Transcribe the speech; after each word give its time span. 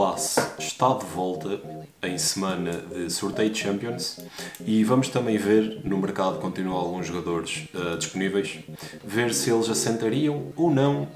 Pass 0.00 0.38
está 0.58 0.94
de 0.94 1.04
volta 1.04 1.60
em 2.02 2.16
semana 2.16 2.72
de 2.72 3.10
sorteio 3.10 3.50
de 3.50 3.58
Champions 3.58 4.18
e 4.64 4.82
vamos 4.82 5.10
também 5.10 5.36
ver, 5.36 5.82
no 5.84 5.98
mercado 5.98 6.38
continuam 6.38 6.78
alguns 6.78 7.06
jogadores 7.06 7.68
uh, 7.74 7.98
disponíveis, 7.98 8.60
ver 9.04 9.34
se 9.34 9.50
eles 9.50 9.68
assentariam 9.68 10.54
ou 10.56 10.70
não 10.70 11.06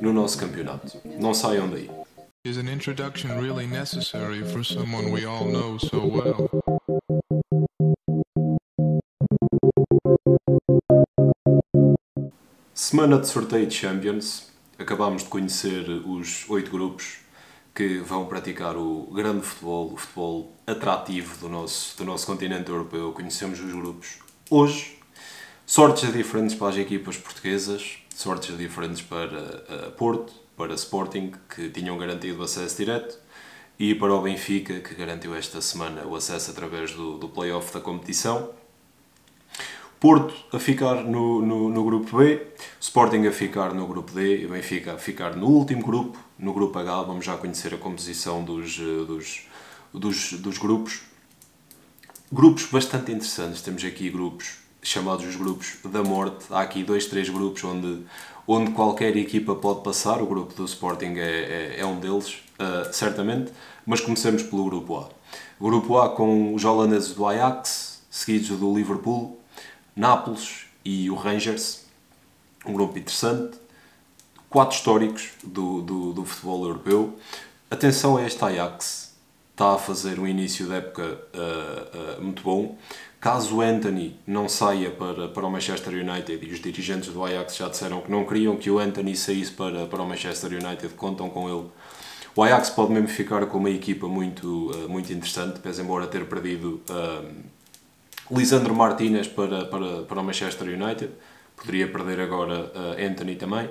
no 0.00 0.12
nosso 0.12 0.38
campeonato. 0.38 0.98
Não 1.20 1.32
saiam 1.32 1.70
daí. 1.70 1.88
Is 2.44 2.58
an 2.58 2.68
introduction 2.68 3.30
really 3.40 3.64
necessary 3.64 4.42
for 4.42 4.64
someone 4.64 5.12
we 5.12 5.24
all 5.24 5.44
know 5.44 5.78
so 5.78 6.04
well? 6.04 6.50
Semana 12.74 13.20
de 13.20 13.28
sorteio 13.28 13.68
de 13.68 13.74
Champions. 13.76 14.50
Acabámos 14.80 15.22
de 15.22 15.28
conhecer 15.28 15.88
os 16.04 16.50
oito 16.50 16.72
grupos 16.72 17.22
que 17.74 17.98
vão 17.98 18.26
praticar 18.26 18.76
o 18.76 19.10
grande 19.12 19.46
futebol, 19.46 19.92
o 19.92 19.96
futebol 19.96 20.52
atrativo 20.66 21.38
do 21.38 21.48
nosso, 21.48 21.96
do 21.96 22.04
nosso 22.04 22.26
continente 22.26 22.70
europeu. 22.70 23.12
Conhecemos 23.12 23.60
os 23.60 23.72
grupos 23.72 24.18
hoje. 24.50 24.98
Sortes 25.64 26.12
diferentes 26.12 26.54
para 26.54 26.68
as 26.68 26.76
equipas 26.76 27.16
portuguesas, 27.16 27.98
sortes 28.14 28.56
diferentes 28.58 29.00
para 29.00 29.64
uh, 29.88 29.90
Porto, 29.92 30.32
para 30.56 30.74
Sporting, 30.74 31.32
que 31.48 31.70
tinham 31.70 31.96
garantido 31.96 32.42
acesso 32.42 32.76
direto, 32.76 33.18
e 33.78 33.94
para 33.94 34.12
o 34.12 34.20
Benfica, 34.20 34.80
que 34.80 34.94
garantiu 34.94 35.34
esta 35.34 35.62
semana 35.62 36.04
o 36.06 36.14
acesso 36.14 36.50
através 36.50 36.92
do, 36.92 37.16
do 37.16 37.28
play-off 37.28 37.72
da 37.72 37.80
competição. 37.80 38.50
Porto 40.02 40.34
a 40.52 40.58
ficar 40.58 41.04
no, 41.04 41.40
no, 41.40 41.68
no, 41.68 41.84
grupo 41.84 42.16
B, 42.16 42.48
Sporting 42.80 43.24
a 43.28 43.30
ficar 43.30 43.72
no 43.72 43.86
grupo 43.86 44.10
D 44.10 44.42
e 44.42 44.48
Benfica 44.48 44.94
a 44.94 44.98
ficar 44.98 45.36
no 45.36 45.46
último 45.46 45.80
grupo, 45.80 46.18
no 46.36 46.52
grupo 46.52 46.76
H. 46.76 47.02
Vamos 47.02 47.24
já 47.24 47.36
conhecer 47.36 47.72
a 47.72 47.76
composição 47.76 48.42
dos, 48.42 48.80
eh, 48.80 49.04
dos, 49.06 49.46
dos, 49.94 50.32
dos 50.32 50.58
grupos. 50.58 51.02
Grupos 52.32 52.66
bastante 52.66 53.12
interessantes. 53.12 53.62
Temos 53.62 53.84
aqui 53.84 54.10
grupos 54.10 54.56
chamados 54.82 55.24
os 55.24 55.36
grupos 55.36 55.76
da 55.84 56.02
morte. 56.02 56.46
Há 56.50 56.62
aqui 56.62 56.82
dois, 56.82 57.06
três 57.06 57.28
grupos 57.28 57.62
onde, 57.62 58.02
onde 58.44 58.72
qualquer 58.72 59.16
equipa 59.16 59.54
pode 59.54 59.84
passar. 59.84 60.20
O 60.20 60.26
grupo 60.26 60.52
do 60.52 60.64
Sporting 60.64 61.14
é, 61.16 61.76
é, 61.76 61.76
é 61.78 61.86
um 61.86 62.00
deles, 62.00 62.42
uh, 62.58 62.92
certamente. 62.92 63.52
Mas 63.86 64.00
comecemos 64.00 64.42
pelo 64.42 64.64
grupo 64.64 64.96
A. 64.96 65.08
Grupo 65.60 65.96
A 65.98 66.08
com 66.08 66.56
os 66.56 66.64
holandeses 66.64 67.14
do 67.14 67.24
Ajax, 67.24 68.02
seguidos 68.10 68.48
do 68.58 68.74
Liverpool, 68.74 69.40
Nápoles 69.94 70.66
e 70.84 71.10
o 71.10 71.14
Rangers, 71.14 71.84
um 72.66 72.72
grupo 72.72 72.98
interessante, 72.98 73.58
quatro 74.48 74.76
históricos 74.76 75.30
do, 75.42 75.82
do, 75.82 76.12
do 76.12 76.24
futebol 76.24 76.64
europeu. 76.64 77.18
Atenção 77.70 78.16
a 78.16 78.26
este 78.26 78.44
Ajax, 78.44 79.14
está 79.52 79.74
a 79.74 79.78
fazer 79.78 80.18
um 80.18 80.26
início 80.26 80.66
de 80.66 80.74
época 80.74 81.18
uh, 81.34 82.18
uh, 82.18 82.22
muito 82.22 82.42
bom. 82.42 82.76
Caso 83.20 83.60
Anthony 83.60 84.16
não 84.26 84.48
saia 84.48 84.90
para, 84.90 85.28
para 85.28 85.46
o 85.46 85.50
Manchester 85.50 85.92
United, 85.92 86.44
e 86.44 86.52
os 86.52 86.60
dirigentes 86.60 87.10
do 87.10 87.24
Ajax 87.24 87.56
já 87.56 87.68
disseram 87.68 88.00
que 88.00 88.10
não 88.10 88.24
queriam 88.24 88.56
que 88.56 88.70
o 88.70 88.78
Anthony 88.78 89.14
saísse 89.14 89.52
para, 89.52 89.86
para 89.86 90.02
o 90.02 90.08
Manchester 90.08 90.52
United, 90.52 90.88
contam 90.94 91.30
com 91.30 91.48
ele. 91.48 91.68
O 92.34 92.42
Ajax 92.42 92.70
pode 92.70 92.92
mesmo 92.92 93.08
ficar 93.08 93.44
com 93.46 93.58
uma 93.58 93.70
equipa 93.70 94.08
muito, 94.08 94.70
uh, 94.70 94.88
muito 94.88 95.12
interessante, 95.12 95.60
pese 95.60 95.82
embora 95.82 96.06
ter 96.06 96.26
perdido 96.26 96.82
Lisandro 98.32 98.74
Martinez 98.74 99.28
para, 99.28 99.66
para, 99.66 100.02
para 100.02 100.20
o 100.20 100.24
Manchester 100.24 100.68
United, 100.68 101.10
poderia 101.56 101.86
perder 101.86 102.20
agora 102.20 102.72
uh, 102.74 103.10
Anthony 103.10 103.36
também. 103.36 103.68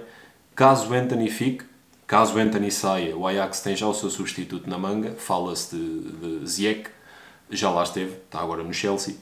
Caso 0.55 0.93
Anthony 0.93 1.29
fique, 1.29 1.65
caso 2.05 2.37
Anthony 2.37 2.69
saia, 2.69 3.17
o 3.17 3.25
Ajax 3.25 3.61
tem 3.61 3.75
já 3.75 3.87
o 3.87 3.93
seu 3.93 4.09
substituto 4.09 4.69
na 4.69 4.77
manga, 4.77 5.15
fala-se 5.17 5.75
de, 5.75 6.39
de 6.39 6.47
Ziyech, 6.47 6.89
já 7.49 7.71
lá 7.71 7.83
esteve, 7.83 8.13
está 8.13 8.39
agora 8.39 8.63
no 8.63 8.73
Chelsea. 8.73 9.15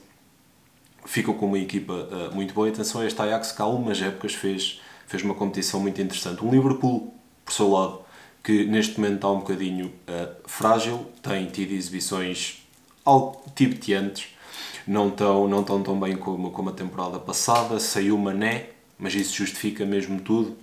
Ficou 1.06 1.34
com 1.34 1.46
uma 1.46 1.58
equipa 1.58 1.92
uh, 1.92 2.34
muito 2.34 2.52
boa. 2.52 2.68
Atenção 2.68 3.00
a 3.00 3.06
este 3.06 3.20
Ajax 3.20 3.52
que 3.52 3.62
há 3.62 3.64
algumas 3.64 4.00
épocas 4.02 4.34
fez, 4.34 4.80
fez 5.06 5.22
uma 5.22 5.34
competição 5.34 5.80
muito 5.80 6.00
interessante. 6.00 6.44
Um 6.44 6.50
Liverpool, 6.50 7.14
por 7.44 7.52
seu 7.54 7.70
lado, 7.70 8.00
que 8.44 8.66
neste 8.66 9.00
momento 9.00 9.16
está 9.16 9.30
um 9.30 9.38
bocadinho 9.38 9.86
uh, 9.86 10.36
frágil, 10.46 11.06
tem 11.22 11.46
tido 11.46 11.72
exibições 11.72 12.62
algo 13.04 13.42
tibetantes, 13.54 14.28
não 14.90 15.08
tão, 15.08 15.46
não 15.46 15.62
tão 15.62 15.80
tão 15.84 16.00
bem 16.00 16.16
como, 16.16 16.50
como 16.50 16.70
a 16.70 16.72
temporada 16.72 17.16
passada. 17.20 17.78
Saiu 17.78 18.18
Mané, 18.18 18.70
mas 18.98 19.14
isso 19.14 19.36
justifica 19.36 19.86
mesmo 19.86 20.20
tudo. 20.20 20.56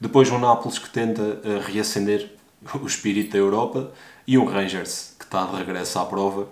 Depois 0.00 0.30
um 0.30 0.38
Nápoles 0.38 0.78
que 0.78 0.88
tenta 0.88 1.22
uh, 1.22 1.60
reacender 1.66 2.32
o 2.80 2.86
espírito 2.86 3.32
da 3.32 3.38
Europa 3.38 3.92
e 4.26 4.38
um 4.38 4.46
Rangers 4.46 5.14
que 5.18 5.24
está 5.26 5.44
de 5.44 5.56
regresso 5.56 5.98
à 5.98 6.06
prova. 6.06 6.48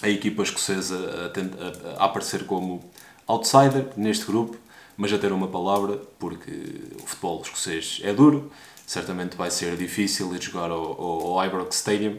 A 0.00 0.08
equipa 0.08 0.44
escocesa 0.44 0.96
a, 0.96 1.98
a, 1.98 2.02
a 2.02 2.04
aparecer 2.04 2.46
como 2.46 2.80
outsider 3.26 3.88
neste 3.96 4.24
grupo, 4.24 4.56
mas 4.96 5.12
a 5.12 5.18
ter 5.18 5.32
uma 5.32 5.48
palavra, 5.48 6.00
porque 6.16 6.52
o 7.02 7.06
futebol 7.06 7.42
escocês 7.42 8.00
é 8.04 8.12
duro, 8.12 8.52
certamente 8.86 9.36
vai 9.36 9.50
ser 9.50 9.76
difícil 9.76 10.32
ir 10.32 10.40
jogar 10.40 10.70
ao, 10.70 10.92
ao, 10.92 11.38
ao 11.38 11.44
Ibrox 11.44 11.74
Stadium 11.74 12.18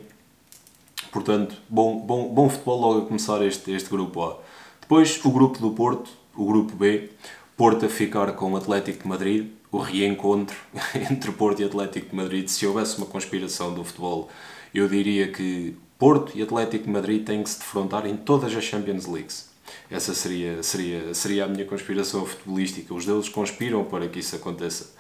Portanto, 1.12 1.56
bom, 1.70 2.00
bom, 2.00 2.34
bom 2.34 2.50
futebol 2.50 2.80
logo 2.80 3.00
a 3.02 3.06
começar 3.06 3.46
este, 3.46 3.72
este 3.72 3.90
grupo 3.90 4.24
A. 4.24 4.40
Depois 4.80 5.20
o 5.24 5.30
grupo 5.30 5.60
do 5.60 5.72
Porto, 5.72 6.10
o 6.36 6.46
grupo 6.46 6.76
B, 6.76 7.10
Porto 7.58 7.86
a 7.86 7.90
ficar 7.90 8.32
com 8.32 8.54
o 8.54 8.58
Atlético 8.58 9.04
de 9.04 9.08
Madrid, 9.10 9.50
o 9.72 9.78
reencontro 9.78 10.56
entre 11.12 11.32
Porto 11.32 11.62
e 11.62 11.66
Atlético 11.66 12.10
de 12.10 12.16
Madrid. 12.16 12.48
Se 12.48 12.66
houvesse 12.66 12.98
uma 12.98 13.06
conspiração 13.06 13.74
do 13.74 13.84
futebol, 13.84 14.30
eu 14.74 14.88
diria 14.88 15.32
que 15.32 15.76
Porto 16.00 16.32
e 16.36 16.42
Atlético 16.42 16.86
de 16.86 16.90
Madrid 16.90 17.26
têm 17.26 17.44
que 17.44 17.50
se 17.50 17.60
defrontar 17.60 18.06
em 18.08 18.16
todas 18.16 18.56
as 18.56 18.64
Champions 18.64 19.06
Leagues. 19.06 19.50
Essa 19.90 20.16
seria, 20.16 20.64
seria, 20.64 21.14
seria 21.14 21.46
a 21.46 21.48
minha 21.48 21.66
conspiração 21.66 22.26
futebolística. 22.26 22.94
Os 22.94 23.06
deuses 23.06 23.30
conspiram 23.30 23.84
para 23.84 24.08
que 24.08 24.20
isso 24.20 24.36
aconteça. 24.36 24.94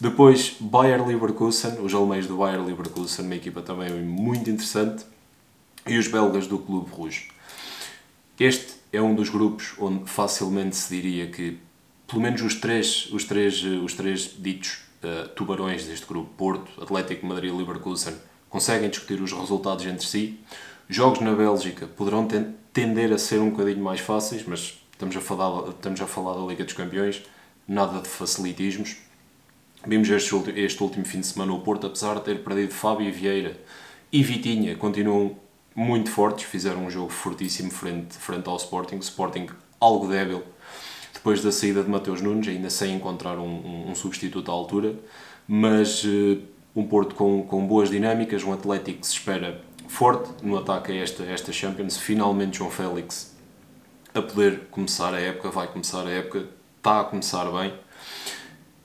Depois, 0.00 0.56
Bayer 0.60 1.06
Leverkusen, 1.06 1.78
os 1.80 1.94
alemães 1.94 2.26
do 2.26 2.36
Bayer 2.36 2.62
Leverkusen, 2.62 3.24
uma 3.24 3.36
equipa 3.36 3.62
também 3.62 3.90
muito 4.02 4.50
interessante 4.50 5.04
e 5.86 5.98
os 5.98 6.08
belgas 6.08 6.46
do 6.46 6.58
Clube 6.58 6.90
Rouge. 6.90 7.28
Este 8.38 8.74
é 8.92 9.00
um 9.00 9.14
dos 9.14 9.28
grupos 9.28 9.74
onde 9.78 10.08
facilmente 10.08 10.76
se 10.76 10.94
diria 10.94 11.26
que 11.26 11.58
pelo 12.06 12.22
menos 12.22 12.42
os 12.42 12.54
três, 12.54 13.08
os 13.12 13.24
três, 13.24 13.62
os 13.62 13.94
três 13.94 14.34
ditos 14.38 14.82
uh, 15.02 15.28
tubarões 15.30 15.84
deste 15.86 16.06
grupo, 16.06 16.30
Porto, 16.36 16.82
Atlético 16.82 17.26
Madrid 17.26 17.52
e 17.52 17.56
Leverkusen, 17.56 18.14
conseguem 18.48 18.88
discutir 18.88 19.20
os 19.20 19.32
resultados 19.32 19.84
entre 19.86 20.06
si. 20.06 20.38
Jogos 20.88 21.20
na 21.20 21.34
Bélgica 21.34 21.86
poderão 21.86 22.28
tender 22.72 23.12
a 23.12 23.18
ser 23.18 23.40
um 23.40 23.50
bocadinho 23.50 23.82
mais 23.82 24.00
fáceis, 24.00 24.44
mas 24.46 24.78
estamos 24.92 25.16
a 25.16 25.20
falar, 25.20 25.70
estamos 25.70 26.00
a 26.00 26.06
falar 26.06 26.34
da 26.34 26.46
Liga 26.46 26.64
dos 26.64 26.74
Campeões, 26.74 27.22
nada 27.66 28.00
de 28.00 28.08
facilitismos. 28.08 28.96
Vimos 29.86 30.08
este, 30.08 30.34
este 30.56 30.82
último 30.82 31.04
fim 31.04 31.20
de 31.20 31.26
semana 31.26 31.52
o 31.52 31.60
Porto, 31.60 31.86
apesar 31.86 32.14
de 32.16 32.22
ter 32.22 32.44
perdido 32.44 32.72
Fábio 32.72 33.12
Vieira 33.12 33.58
e 34.12 34.22
Vitinha, 34.22 34.76
continuam 34.76 35.36
muito 35.74 36.10
fortes, 36.10 36.44
fizeram 36.44 36.86
um 36.86 36.90
jogo 36.90 37.10
fortíssimo 37.10 37.70
frente, 37.70 38.16
frente 38.16 38.48
ao 38.48 38.56
Sporting. 38.56 38.98
Sporting 38.98 39.48
algo 39.80 40.08
débil 40.08 40.42
depois 41.12 41.42
da 41.42 41.50
saída 41.50 41.82
de 41.82 41.88
Mateus 41.88 42.20
Nunes, 42.20 42.48
ainda 42.48 42.68
sem 42.68 42.94
encontrar 42.94 43.38
um, 43.38 43.44
um, 43.44 43.90
um 43.90 43.94
substituto 43.94 44.50
à 44.50 44.54
altura, 44.54 44.94
mas 45.48 46.04
uh, 46.04 46.38
um 46.76 46.86
Porto 46.86 47.14
com, 47.14 47.42
com 47.44 47.66
boas 47.66 47.88
dinâmicas, 47.88 48.42
um 48.44 48.52
Atlético 48.52 49.00
que 49.00 49.06
se 49.06 49.14
espera 49.14 49.62
forte 49.88 50.30
no 50.42 50.58
ataque 50.58 50.92
a 50.92 50.96
esta, 50.96 51.22
esta 51.24 51.52
Champions. 51.52 51.96
Finalmente, 51.96 52.58
João 52.58 52.70
Félix 52.70 53.34
a 54.12 54.22
poder 54.22 54.66
começar 54.70 55.12
a 55.12 55.20
época, 55.20 55.50
vai 55.50 55.66
começar 55.66 56.06
a 56.06 56.10
época, 56.10 56.46
está 56.76 57.00
a 57.00 57.04
começar 57.04 57.50
bem. 57.50 57.74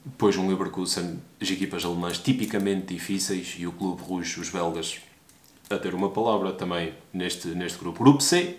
Depois, 0.04 0.38
um 0.38 0.48
Leverkusen, 0.48 1.20
as 1.40 1.52
equipas 1.52 1.86
alemãs 1.86 2.18
tipicamente 2.18 2.94
difíceis 2.94 3.56
e 3.60 3.68
o 3.68 3.72
Clube 3.72 4.02
Rouge, 4.02 4.40
os 4.40 4.50
belgas, 4.50 5.02
a 5.70 5.78
ter 5.78 5.94
uma 5.94 6.10
palavra 6.10 6.52
também 6.52 6.94
neste, 7.14 7.50
neste 7.50 7.78
grupo. 7.78 8.04
Grupo 8.04 8.22
C, 8.22 8.58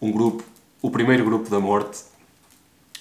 um 0.00 0.10
grupo, 0.10 0.42
o 0.82 0.90
primeiro 0.90 1.24
grupo 1.24 1.48
da 1.48 1.60
morte, 1.60 2.02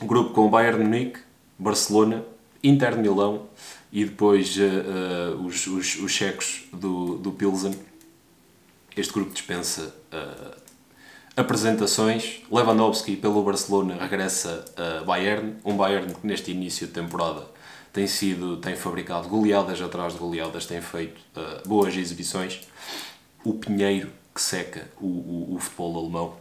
um 0.02 0.08
grupo 0.08 0.34
com 0.34 0.50
Bayern 0.50 0.84
Munique, 0.84 1.20
Barcelona, 1.58 2.24
Inter 2.64 2.98
Milão 2.98 3.48
e 3.92 4.06
depois 4.06 4.56
uh, 4.58 5.38
uh, 5.38 5.46
os, 5.46 5.66
os, 5.68 5.96
os 5.96 6.12
checos 6.12 6.66
do, 6.72 7.18
do 7.18 7.32
Pilsen. 7.32 7.74
Este 8.96 9.14
grupo 9.14 9.32
dispensa 9.32 9.96
uh, 10.14 10.62
apresentações. 11.36 12.42
Lewandowski 12.52 13.16
pelo 13.16 13.44
Barcelona 13.44 13.96
regressa 13.96 14.66
a 14.78 15.04
Bayern, 15.04 15.56
um 15.66 15.76
Bayern 15.76 16.14
que 16.14 16.28
neste 16.28 16.52
início 16.52 16.86
de 16.86 16.94
temporada 16.94 17.48
tem 17.92 18.08
sido 18.08 18.58
tem 18.58 18.76
fabricado 18.76 19.28
goleadas 19.28 19.82
atrás 19.82 20.14
de 20.14 20.20
goleadas, 20.20 20.66
tem 20.66 20.82
feito 20.82 21.20
uh, 21.36 21.68
boas 21.68 21.96
exibições. 21.96 22.62
O 23.44 23.54
Pinheiro 23.54 24.12
que 24.34 24.42
seca 24.42 24.90
o, 25.00 25.06
o, 25.06 25.56
o, 25.56 25.60
futebol 25.60 26.00
alemão. 26.00 26.38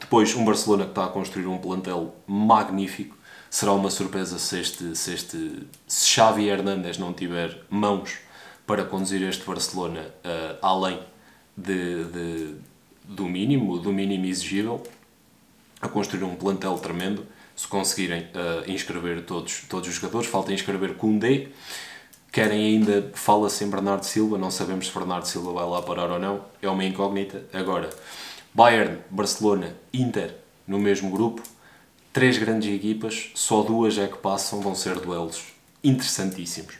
Depois 0.00 0.34
um 0.34 0.44
Barcelona 0.44 0.84
que 0.84 0.90
está 0.90 1.04
a 1.04 1.08
construir 1.08 1.46
um 1.46 1.58
plantel 1.58 2.14
magnífico. 2.26 3.16
Será 3.48 3.72
uma 3.72 3.90
surpresa 3.90 4.38
se 4.38 4.60
este 4.60 4.96
se, 4.96 5.14
este, 5.14 5.66
se 5.86 6.06
Xavi 6.06 6.48
Hernández 6.48 6.98
não 6.98 7.12
tiver 7.12 7.64
mãos 7.70 8.18
para 8.66 8.84
conduzir 8.84 9.22
este 9.22 9.44
Barcelona 9.44 10.00
uh, 10.00 10.58
além 10.60 10.98
de, 11.56 12.04
de, 12.04 12.54
do 13.04 13.26
mínimo, 13.26 13.78
do 13.78 13.92
mínimo 13.92 14.26
exigível, 14.26 14.82
a 15.80 15.88
construir 15.88 16.24
um 16.24 16.34
plantel 16.34 16.76
tremendo. 16.78 17.26
Se 17.56 17.66
conseguirem 17.66 18.22
uh, 18.22 18.70
inscrever 18.70 19.22
todos, 19.24 19.62
todos 19.68 19.88
os 19.88 19.94
jogadores, 19.94 20.28
falta 20.28 20.52
inscrever 20.52 20.94
Koundé. 20.94 21.48
Querem 22.30 22.66
ainda, 22.66 23.10
fala-se 23.14 23.64
em 23.64 23.70
Bernardo 23.70 24.04
Silva, 24.04 24.36
não 24.36 24.50
sabemos 24.50 24.88
se 24.88 24.92
Bernardo 24.92 25.26
Silva 25.26 25.52
vai 25.52 25.66
lá 25.66 25.80
parar 25.80 26.10
ou 26.10 26.18
não, 26.18 26.44
é 26.60 26.68
uma 26.68 26.84
incógnita. 26.84 27.44
Agora, 27.50 27.88
Bayern, 28.52 28.98
Barcelona, 29.10 29.74
Inter 29.92 30.34
no 30.68 30.78
mesmo 30.78 31.10
grupo, 31.10 31.42
três 32.12 32.36
grandes 32.36 32.74
equipas, 32.74 33.30
só 33.34 33.62
duas 33.62 33.96
é 33.96 34.06
que 34.06 34.18
passam, 34.18 34.60
vão 34.60 34.74
ser 34.74 35.00
duelos 35.00 35.44
interessantíssimos. 35.82 36.74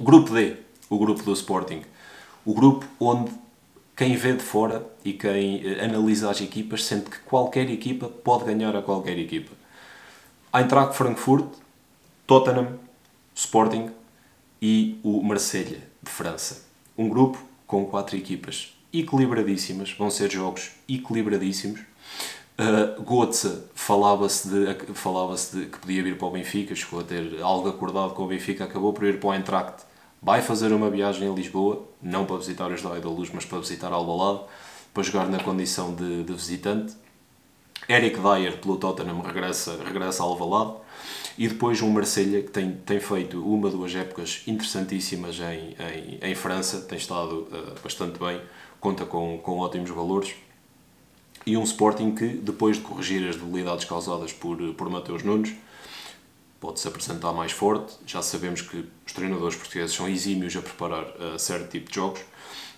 Grupo 0.00 0.32
D, 0.32 0.56
o 0.88 0.98
grupo 0.98 1.22
do 1.22 1.32
Sporting. 1.32 1.82
O 2.44 2.54
grupo 2.54 2.86
onde 2.98 3.30
quem 3.96 4.16
vê 4.16 4.32
de 4.32 4.42
fora 4.42 4.86
e 5.04 5.12
quem 5.12 5.60
eh, 5.62 5.84
analisa 5.84 6.30
as 6.30 6.40
equipas 6.40 6.84
sente 6.84 7.10
que 7.10 7.18
qualquer 7.18 7.68
equipa 7.68 8.08
pode 8.08 8.44
ganhar 8.44 8.74
a 8.74 8.80
qualquer 8.80 9.18
equipa. 9.18 9.59
Eintracht 10.52 10.94
Frankfurt, 10.94 11.46
Tottenham, 12.26 12.78
Sporting 13.34 13.90
e 14.60 14.98
o 15.02 15.22
Marselha 15.22 15.82
de 16.02 16.10
França. 16.10 16.64
Um 16.96 17.08
grupo 17.08 17.38
com 17.66 17.86
quatro 17.86 18.16
equipas 18.16 18.76
equilibradíssimas, 18.92 19.92
vão 19.92 20.10
ser 20.10 20.30
jogos 20.30 20.72
equilibradíssimos. 20.88 21.80
Uh, 22.58 23.66
falava-se 23.74 24.48
de, 24.48 24.94
falava 24.94 25.34
de 25.34 25.66
que 25.66 25.78
podia 25.78 26.02
vir 26.02 26.18
para 26.18 26.26
o 26.26 26.30
Benfica, 26.30 26.74
chegou 26.74 27.00
a 27.00 27.04
ter 27.04 27.40
algo 27.40 27.68
acordado 27.68 28.12
com 28.12 28.24
o 28.24 28.26
Benfica, 28.26 28.64
acabou 28.64 28.92
por 28.92 29.04
ir 29.04 29.18
para 29.18 29.28
o 29.28 29.34
Eintracht 29.34 29.84
vai 30.22 30.42
fazer 30.42 30.72
uma 30.72 30.90
viagem 30.90 31.28
a 31.28 31.32
Lisboa, 31.32 31.84
não 32.02 32.26
para 32.26 32.36
visitar 32.36 32.70
os 32.70 32.82
da 32.82 32.90
Luz, 33.08 33.30
mas 33.32 33.44
para 33.44 33.58
visitar 33.58 33.92
Albalade, 33.92 34.44
para 34.92 35.02
jogar 35.02 35.28
na 35.28 35.42
condição 35.42 35.94
de, 35.94 36.24
de 36.24 36.32
visitante. 36.32 36.94
Eric 37.88 38.18
Dyer, 38.20 38.58
pelo 38.58 38.76
Tottenham, 38.76 39.20
regressa, 39.20 39.78
regressa 39.84 40.22
a 40.22 40.26
Alvalade. 40.26 40.74
E 41.38 41.48
depois 41.48 41.80
um 41.80 41.90
Marselha 41.90 42.42
que 42.42 42.50
tem, 42.50 42.72
tem 42.72 43.00
feito 43.00 43.42
uma, 43.42 43.70
duas 43.70 43.94
épocas 43.94 44.42
interessantíssimas 44.46 45.38
em, 45.40 45.74
em, 45.78 46.30
em 46.30 46.34
França, 46.34 46.82
tem 46.82 46.98
estado 46.98 47.48
uh, 47.50 47.80
bastante 47.82 48.18
bem, 48.18 48.40
conta 48.78 49.06
com, 49.06 49.38
com 49.38 49.58
ótimos 49.58 49.88
valores. 49.90 50.34
E 51.46 51.56
um 51.56 51.62
Sporting 51.62 52.14
que, 52.14 52.28
depois 52.28 52.76
de 52.76 52.82
corrigir 52.82 53.26
as 53.26 53.36
debilidades 53.36 53.86
causadas 53.86 54.32
por, 54.32 54.58
por 54.74 54.90
Mateus 54.90 55.22
Nunes, 55.22 55.54
pode-se 56.60 56.86
apresentar 56.86 57.32
mais 57.32 57.52
forte. 57.52 57.94
Já 58.06 58.20
sabemos 58.20 58.60
que 58.60 58.84
os 59.06 59.12
treinadores 59.12 59.56
portugueses 59.56 59.96
são 59.96 60.06
exímios 60.06 60.54
a 60.54 60.60
preparar 60.60 61.04
uh, 61.04 61.38
certo 61.38 61.70
tipo 61.70 61.88
de 61.88 61.96
jogos 61.96 62.20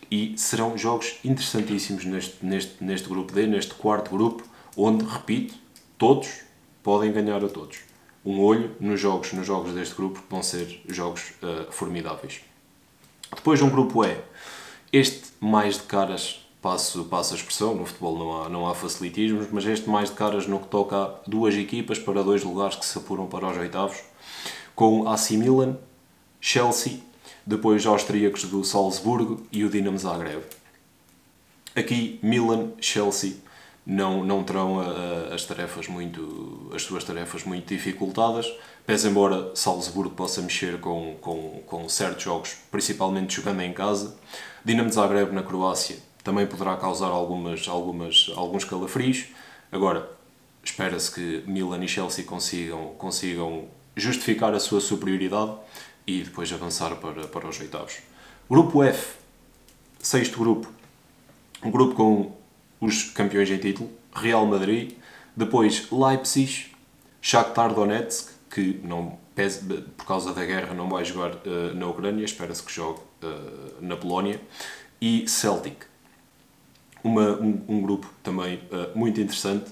e 0.09 0.35
serão 0.37 0.77
jogos 0.79 1.19
interessantíssimos 1.25 2.05
neste, 2.05 2.45
neste, 2.45 2.85
neste 2.85 3.09
grupo 3.09 3.33
D, 3.33 3.47
neste 3.47 3.75
quarto 3.75 4.11
grupo, 4.11 4.45
onde, 4.77 5.05
repito, 5.05 5.55
todos 5.99 6.41
podem 6.83 7.13
ganhar 7.13 7.45
a 7.45 7.49
todos. 7.49 7.81
Um 8.25 8.41
olho 8.41 8.75
nos 8.81 9.01
jogos, 9.01 9.33
nos 9.33 9.47
jogos 9.47 9.73
deste 9.73 9.95
grupo, 9.95 10.21
que 10.21 10.31
vão 10.31 10.43
ser 10.43 10.81
jogos 10.89 11.33
uh, 11.43 11.71
formidáveis. 11.71 12.41
Depois, 13.35 13.61
um 13.63 13.71
grupo 13.71 14.05
E. 14.05 14.17
Este 14.93 15.33
mais 15.41 15.77
de 15.77 15.83
caras 15.85 16.43
passo, 16.61 17.05
passo 17.07 17.35
a 17.35 17.37
expressão, 17.37 17.75
no 17.75 17.85
futebol 17.85 18.17
não 18.17 18.43
há, 18.43 18.49
não 18.49 18.69
há 18.69 18.75
facilitismos, 18.75 19.49
mas 19.51 19.67
este 19.67 19.91
mais 19.91 20.11
de 20.11 20.15
caras 20.15 20.47
no 20.47 20.61
que 20.61 20.69
toca 20.69 20.97
a 20.97 21.15
duas 21.27 21.55
equipas 21.57 21.99
para 21.99 22.23
dois 22.23 22.45
lugares 22.45 22.77
que 22.77 22.87
se 22.87 22.97
apuram 22.97 23.27
para 23.27 23.49
os 23.49 23.57
oitavos, 23.57 23.99
com 24.75 25.09
AC 25.09 25.33
Milan, 25.33 25.77
Chelsea, 26.41 27.01
depois 27.45 27.85
austríacos 27.85 28.45
do 28.45 28.63
Salzburgo 28.63 29.45
e 29.51 29.65
o 29.65 29.71
Dinamo 29.71 29.99
Zagreb. 29.99 30.43
Aqui 31.75 32.21
Milan, 32.23 32.71
Chelsea 32.81 33.35
não, 33.85 34.25
não 34.25 34.45
terão 34.45 34.81
a, 34.81 34.85
a, 34.85 35.35
as 35.35 35.45
tarefas 35.45 35.89
muito 35.89 36.71
as 36.75 36.83
suas 36.83 37.05
tarefas 37.05 37.45
muito 37.45 37.69
dificultadas, 37.69 38.51
pese 38.87 39.09
embora 39.09 39.55
Salzburgo 39.55 40.15
possa 40.15 40.41
mexer 40.41 40.81
com, 40.81 41.17
com, 41.21 41.63
com 41.67 41.89
certos 41.89 42.25
jogos, 42.25 42.57
principalmente 42.71 43.37
jogando 43.37 43.61
em 43.61 43.73
casa. 43.73 44.17
Dinamo 44.65 44.91
Zagreb 44.91 45.33
na 45.33 45.43
Croácia 45.43 45.97
também 46.23 46.47
poderá 46.47 46.77
causar 46.77 47.09
algumas, 47.09 47.69
algumas, 47.69 48.31
alguns 48.37 48.65
calafrios. 48.65 49.27
Agora, 49.71 50.09
espera-se 50.63 51.11
que 51.11 51.43
Milan 51.51 51.83
e 51.85 51.89
Chelsea 51.89 52.25
consigam, 52.25 52.95
consigam 52.97 53.67
justificar 53.97 54.55
a 54.55 54.61
sua 54.61 54.81
superioridade 54.81 55.53
e 56.07 56.23
depois 56.23 56.53
avançar 56.53 56.95
para, 56.97 57.27
para 57.27 57.49
os 57.49 57.59
oitavos. 57.61 57.99
Grupo 58.49 58.83
F, 58.83 59.17
sexto 59.99 60.39
grupo, 60.39 60.71
um 61.63 61.71
grupo 61.71 61.95
com 61.95 62.33
os 62.83 63.05
campeões 63.05 63.49
em 63.49 63.59
título, 63.59 63.89
Real 64.13 64.45
Madrid, 64.45 64.95
depois 65.37 65.87
Leipzig, 65.93 66.67
Shakhtar 67.21 67.73
Donetsk, 67.73 68.33
que 68.51 68.81
não, 68.83 69.19
por 69.97 70.05
causa 70.05 70.35
da 70.35 70.45
guerra 70.45 70.75
não 70.75 70.89
vai 70.89 71.05
jogar 71.05 71.31
uh, 71.31 71.75
na 71.75 71.87
Ucrânia, 71.87 72.25
espera-se 72.25 72.61
que 72.61 72.73
jogue 72.73 72.99
uh, 73.23 73.81
na 73.81 73.97
Polónia, 73.97 74.41
e 75.01 75.29
Celtic 75.29 75.85
uma, 77.05 77.31
um, 77.41 77.63
um 77.69 77.81
grupo 77.81 78.11
também 78.21 78.57
uh, 78.57 78.99
muito 78.99 79.21
interessante. 79.21 79.71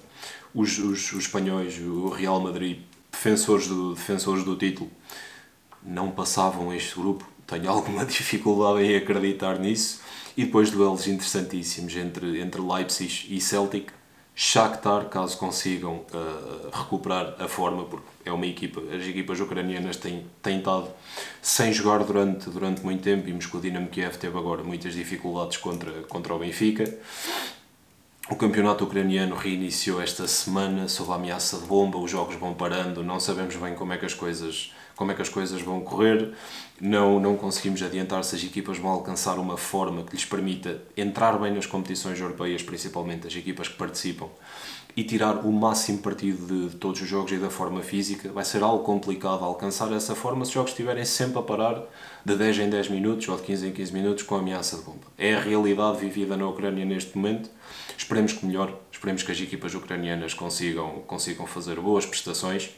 Os, 0.55 0.79
os, 0.79 1.13
os, 1.13 1.25
espanhóis, 1.25 1.79
o 1.79 2.11
Real 2.11 2.41
Madrid, 2.41 2.79
defensores 3.11 3.67
do, 3.67 3.95
defensores 3.95 4.45
do 4.45 4.57
título, 4.57 4.89
não 5.83 6.13
passavam 6.13 6.73
este 6.73 6.95
grupo. 6.95 7.29
Tenho 7.45 7.69
alguma 7.71 8.07
dificuldade 8.07 8.85
em 8.85 8.97
acreditar 8.97 9.59
nisso. 9.59 10.01
E 10.37 10.45
depois 10.45 10.71
duelos 10.71 11.07
interessantíssimos 11.07 11.95
entre, 11.97 12.41
entre 12.41 12.61
Leipzig 12.61 13.27
e 13.31 13.41
Celtic. 13.41 13.93
Shakhtar, 14.43 15.07
caso 15.07 15.37
consigam 15.37 15.97
uh, 16.15 16.71
recuperar 16.73 17.35
a 17.39 17.47
forma, 17.47 17.85
porque 17.85 18.07
é 18.25 18.33
uma 18.33 18.47
equipa, 18.47 18.81
as 18.81 19.05
equipas 19.07 19.39
ucranianas 19.39 19.99
têm, 19.99 20.25
têm 20.41 20.59
estado 20.59 20.89
sem 21.43 21.71
jogar 21.73 22.03
durante, 22.05 22.49
durante 22.49 22.83
muito 22.83 23.03
tempo, 23.03 23.25
vimos 23.25 23.45
que 23.45 23.57
o 23.57 23.61
Dinamo 23.61 23.89
Kiev 23.89 24.17
teve 24.17 24.39
agora 24.39 24.63
muitas 24.63 24.95
dificuldades 24.95 25.59
contra, 25.59 25.93
contra 26.05 26.35
o 26.35 26.39
Benfica. 26.39 26.85
O 28.31 28.37
campeonato 28.37 28.85
ucraniano 28.85 29.35
reiniciou 29.35 30.01
esta 30.01 30.27
semana 30.29 30.89
sob 30.89 31.11
a 31.11 31.17
ameaça 31.17 31.59
de 31.59 31.67
bomba, 31.67 31.99
os 31.99 32.11
jogos 32.11 32.37
vão 32.37 32.55
parando, 32.55 33.03
não 33.03 33.19
sabemos 33.19 33.57
bem 33.57 33.75
como 33.75 33.93
é 33.93 33.99
que 33.99 34.07
as 34.07 34.15
coisas, 34.15 34.73
como 35.01 35.13
é 35.13 35.15
que 35.15 35.23
as 35.23 35.31
coisas 35.31 35.63
vão 35.63 35.81
correr, 35.81 36.35
não, 36.79 37.19
não 37.19 37.35
conseguimos 37.35 37.83
adiantar 37.83 38.23
se 38.23 38.37
as 38.37 38.45
equipas 38.45 38.77
vão 38.77 38.91
alcançar 38.91 39.39
uma 39.39 39.57
forma 39.57 40.03
que 40.03 40.13
lhes 40.13 40.27
permita 40.27 40.83
entrar 40.95 41.39
bem 41.39 41.55
nas 41.55 41.65
competições 41.65 42.21
europeias, 42.21 42.63
principalmente 42.63 43.27
as 43.27 43.35
equipas 43.35 43.67
que 43.67 43.79
participam, 43.79 44.29
e 44.95 45.03
tirar 45.03 45.47
o 45.47 45.51
máximo 45.51 46.01
partido 46.01 46.47
de, 46.47 46.69
de, 46.69 46.77
todos 46.77 47.01
os 47.01 47.09
jogos 47.09 47.33
e 47.33 47.39
da 47.39 47.49
forma 47.49 47.81
física. 47.81 48.31
Vai 48.31 48.45
ser 48.45 48.63
algo 48.63 48.85
complicado 48.85 49.43
alcançar 49.43 49.91
essa 49.91 50.15
forma 50.15 50.45
se 50.45 50.51
os 50.51 50.55
jogos 50.55 50.73
estiverem 50.73 51.07
sempre 51.07 51.39
a 51.39 51.43
parar 51.43 51.83
de 52.23 52.37
10 52.37 52.59
em 52.59 52.69
10 52.69 52.91
minutos 52.91 53.27
ou 53.27 53.39
de 53.39 53.43
15 53.45 53.69
em 53.69 53.73
15 53.73 53.95
minutos 53.95 54.23
com 54.25 54.35
a 54.35 54.41
ameaça 54.41 54.77
de 54.77 54.83
bomba. 54.83 55.07
É 55.17 55.35
a 55.35 55.41
realidade 55.41 55.97
vivida 55.99 56.37
na 56.37 56.47
Ucrânia 56.47 56.85
neste 56.85 57.17
momento. 57.17 57.49
Esperemos 57.97 58.35
que 58.35 58.45
melhor, 58.45 58.79
esperemos 58.93 59.23
que 59.23 59.33
as 59.33 59.41
equipas 59.41 59.75
ucranianas 59.75 60.35
consigam, 60.35 61.03
consigam 61.07 61.47
fazer 61.47 61.81
boas 61.81 62.05
prestações. 62.05 62.69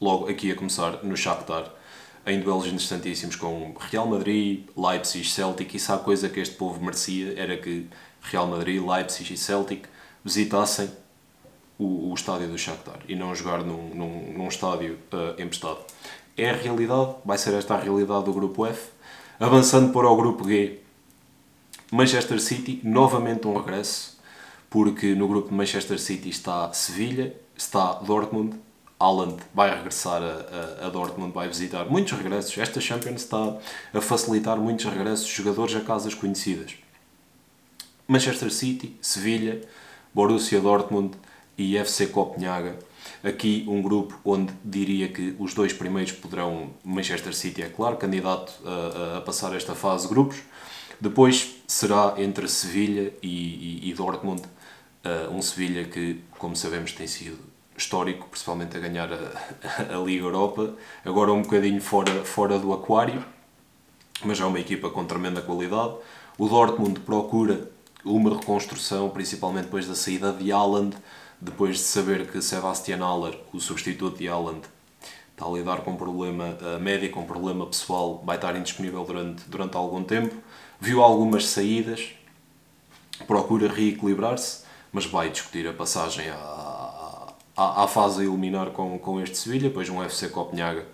Logo 0.00 0.28
aqui 0.28 0.50
a 0.50 0.54
começar 0.54 1.02
no 1.02 1.16
Shakhtar, 1.16 1.70
em 2.26 2.40
duelos 2.40 2.66
interessantíssimos 2.66 3.36
com 3.36 3.74
Real 3.78 4.06
Madrid, 4.06 4.66
Leipzig, 4.76 5.28
Celtic, 5.28 5.74
e 5.74 5.78
se 5.78 5.92
há 5.92 5.98
coisa 5.98 6.28
que 6.28 6.40
este 6.40 6.56
povo 6.56 6.82
merecia 6.82 7.34
era 7.38 7.56
que 7.56 7.86
Real 8.22 8.46
Madrid, 8.46 8.82
Leipzig 8.82 9.34
e 9.34 9.36
Celtic 9.36 9.86
visitassem 10.24 10.90
o, 11.78 12.10
o 12.10 12.14
estádio 12.14 12.48
do 12.48 12.56
Shakhtar 12.56 13.00
e 13.08 13.14
não 13.14 13.34
jogar 13.34 13.62
num, 13.62 13.94
num, 13.94 14.32
num 14.32 14.48
estádio 14.48 14.98
uh, 15.12 15.40
empestado. 15.40 15.80
É 16.36 16.50
a 16.50 16.54
realidade, 16.54 17.14
vai 17.24 17.38
ser 17.38 17.54
esta 17.54 17.74
a 17.74 17.78
realidade 17.78 18.24
do 18.24 18.32
grupo 18.32 18.66
F. 18.66 18.90
Avançando 19.38 19.92
para 19.92 20.08
o 20.08 20.16
grupo 20.16 20.48
G, 20.48 20.80
Manchester 21.92 22.40
City, 22.40 22.80
novamente 22.82 23.46
um 23.46 23.56
regresso, 23.56 24.18
porque 24.70 25.14
no 25.14 25.28
grupo 25.28 25.50
de 25.50 25.54
Manchester 25.54 25.98
City 25.98 26.28
está 26.28 26.72
Sevilha, 26.72 27.34
está 27.56 27.94
Dortmund, 27.94 28.56
Haaland 29.04 29.36
vai 29.52 29.74
regressar 29.74 30.22
a, 30.22 30.82
a, 30.82 30.86
a, 30.86 30.90
Dortmund, 30.90 31.32
vai 31.32 31.46
visitar 31.46 31.84
muitos 31.84 32.12
regressos. 32.12 32.56
Esta 32.56 32.80
Champions 32.80 33.22
está 33.22 33.58
a 33.92 34.00
facilitar 34.00 34.56
muitos 34.56 34.86
regressos 34.86 35.26
de 35.26 35.34
jogadores 35.34 35.76
a 35.76 35.80
casas 35.80 36.14
conhecidas. 36.14 36.74
Manchester 38.08 38.50
City, 38.50 38.96
Sevilha, 39.02 39.60
Borussia 40.14 40.60
Dortmund 40.60 41.16
e 41.58 41.76
FC 41.76 42.06
Copenhaga. 42.06 42.78
Aqui 43.22 43.64
um 43.68 43.82
grupo 43.82 44.18
onde 44.24 44.52
diria 44.64 45.08
que 45.08 45.36
os 45.38 45.52
dois 45.52 45.72
primeiros 45.72 46.12
poderão, 46.12 46.70
Manchester 46.82 47.34
City 47.34 47.62
é 47.62 47.68
claro, 47.68 47.96
candidato 47.96 48.52
a, 48.64 49.18
a 49.18 49.20
passar 49.20 49.54
esta 49.54 49.74
fase 49.74 50.08
de 50.08 50.14
grupos. 50.14 50.38
Depois 51.00 51.56
será 51.66 52.14
entre 52.16 52.48
Sevilha 52.48 53.12
e, 53.22 53.82
e, 53.82 53.90
e 53.90 53.94
Dortmund, 53.94 54.42
uh, 54.42 55.34
um 55.34 55.42
Sevilha 55.42 55.84
que, 55.84 56.22
como 56.38 56.56
sabemos, 56.56 56.92
tem 56.92 57.06
sido 57.06 57.53
histórico, 57.76 58.28
principalmente 58.28 58.76
a 58.76 58.80
ganhar 58.80 59.08
a, 59.12 59.94
a, 59.94 59.98
Liga 59.98 60.24
Europa, 60.24 60.74
agora 61.04 61.32
um 61.32 61.42
bocadinho 61.42 61.80
fora, 61.80 62.24
fora 62.24 62.58
do 62.58 62.72
aquário. 62.72 63.24
mas 64.24 64.40
é 64.40 64.44
uma 64.44 64.60
equipa 64.60 64.90
com 64.90 65.04
tremenda 65.04 65.42
qualidade. 65.42 65.94
O 66.38 66.48
Dortmund 66.48 67.00
procura 67.00 67.70
uma 68.04 68.36
reconstrução, 68.36 69.10
principalmente 69.10 69.64
depois 69.64 69.86
da 69.86 69.94
saída 69.94 70.32
de 70.32 70.52
Haaland, 70.52 70.96
depois 71.40 71.76
de 71.76 71.82
saber 71.82 72.30
que 72.30 72.40
Sebastian 72.40 72.98
Haller, 72.98 73.38
o 73.52 73.60
substituto 73.60 74.18
de 74.18 74.28
Haaland, 74.28 74.62
está 75.32 75.46
a 75.46 75.50
lidar 75.50 75.78
com 75.78 75.92
um 75.92 75.96
problema 75.96 76.56
médico, 76.80 77.18
um 77.18 77.26
problema 77.26 77.66
pessoal, 77.66 78.22
vai 78.24 78.36
estar 78.36 78.54
indisponível 78.56 79.04
durante, 79.04 79.42
durante 79.48 79.76
algum 79.76 80.02
tempo. 80.02 80.34
Viu 80.80 81.02
algumas 81.02 81.46
saídas, 81.46 82.14
procura 83.26 83.68
reequilibrar-se, 83.68 84.64
mas 84.92 85.06
vai 85.06 85.30
discutir 85.30 85.66
a 85.66 85.72
passagem 85.72 86.28
à, 86.30 86.34
à, 87.56 87.84
à 87.84 87.88
fase 87.88 88.22
a 88.22 88.24
eliminar 88.24 88.70
com, 88.70 88.98
com 88.98 89.20
este 89.20 89.36
Sevilha, 89.36 89.68
depois 89.68 89.88
um 89.88 90.02
FC 90.02 90.28
Copenhaga 90.28 90.84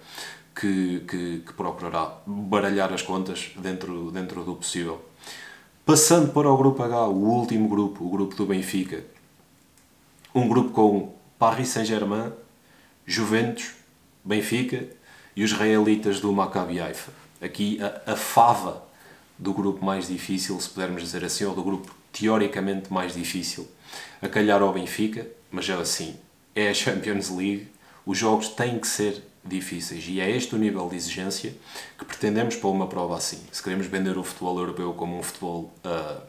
que, 0.54 1.02
que, 1.08 1.42
que, 1.46 1.52
procurará 1.54 2.18
baralhar 2.26 2.92
as 2.92 3.02
contas 3.02 3.50
dentro, 3.56 4.10
dentro 4.10 4.44
do 4.44 4.56
possível. 4.56 5.02
Passando 5.84 6.32
para 6.32 6.50
o 6.50 6.56
grupo 6.56 6.82
H, 6.82 7.06
o 7.08 7.24
último 7.24 7.68
grupo, 7.68 8.04
o 8.04 8.10
grupo 8.10 8.34
do 8.34 8.46
Benfica, 8.46 9.02
um 10.34 10.48
grupo 10.48 10.70
com 10.70 11.14
Paris 11.38 11.68
Saint-Germain, 11.68 12.32
Juventus, 13.06 13.72
Benfica 14.24 14.86
e 15.34 15.42
os 15.42 15.50
israelitas 15.50 16.20
do 16.20 16.32
Maccabi 16.32 16.80
Haifa. 16.80 17.12
Aqui 17.40 17.78
a, 17.82 18.12
a 18.12 18.16
fava 18.16 18.84
do 19.38 19.54
grupo 19.54 19.84
mais 19.84 20.08
difícil, 20.08 20.60
se 20.60 20.68
pudermos 20.68 21.02
dizer 21.02 21.24
assim, 21.24 21.44
ou 21.44 21.54
do 21.54 21.62
grupo 21.62 21.94
teoricamente 22.12 22.92
mais 22.92 23.14
difícil, 23.14 23.66
a 24.20 24.28
calhar 24.28 24.60
ao 24.60 24.72
Benfica, 24.72 25.26
mas 25.50 25.68
é 25.68 25.72
assim, 25.72 26.16
é 26.54 26.68
a 26.68 26.74
Champions 26.74 27.30
League, 27.30 27.68
os 28.04 28.18
jogos 28.18 28.48
têm 28.48 28.78
que 28.78 28.86
ser 28.86 29.22
difíceis 29.44 30.04
e 30.08 30.20
é 30.20 30.30
este 30.30 30.54
o 30.54 30.58
nível 30.58 30.88
de 30.88 30.96
exigência 30.96 31.54
que 31.98 32.04
pretendemos 32.04 32.56
para 32.56 32.68
uma 32.68 32.86
prova 32.86 33.16
assim. 33.16 33.38
Se 33.50 33.62
queremos 33.62 33.86
vender 33.86 34.18
o 34.18 34.22
futebol 34.22 34.58
europeu 34.58 34.92
como 34.92 35.18
um 35.18 35.22
futebol 35.22 35.72
uh, 35.84 36.20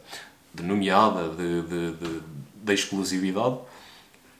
de 0.53 0.63
nomeada, 0.63 1.29
de, 1.29 1.61
de, 1.61 1.91
de, 1.93 2.21
de 2.63 2.73
exclusividade, 2.73 3.57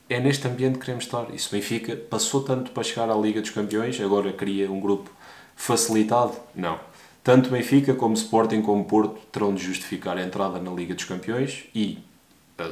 é 0.10 0.20
neste 0.20 0.48
ambiente 0.48 0.74
que 0.74 0.86
queremos 0.86 1.06
estar. 1.06 1.34
Isso 1.34 1.50
Benfica 1.52 1.96
passou 1.96 2.44
tanto 2.44 2.72
para 2.72 2.84
chegar 2.84 3.10
à 3.10 3.16
Liga 3.16 3.42
dos 3.42 3.50
Campeões, 3.50 4.00
agora 4.00 4.32
cria 4.34 4.72
um 4.72 4.80
grupo 4.80 5.10
facilitado? 5.56 6.34
Não. 6.56 6.80
Tanto 7.24 7.50
Benfica 7.50 7.94
como 7.94 8.14
Sporting 8.16 8.62
como 8.62 8.84
Porto 8.84 9.20
terão 9.32 9.54
de 9.54 9.64
justificar 9.64 10.18
a 10.18 10.24
entrada 10.24 10.60
na 10.60 10.72
Liga 10.72 10.96
dos 10.96 11.06
Campeões 11.06 11.66
e 11.74 12.00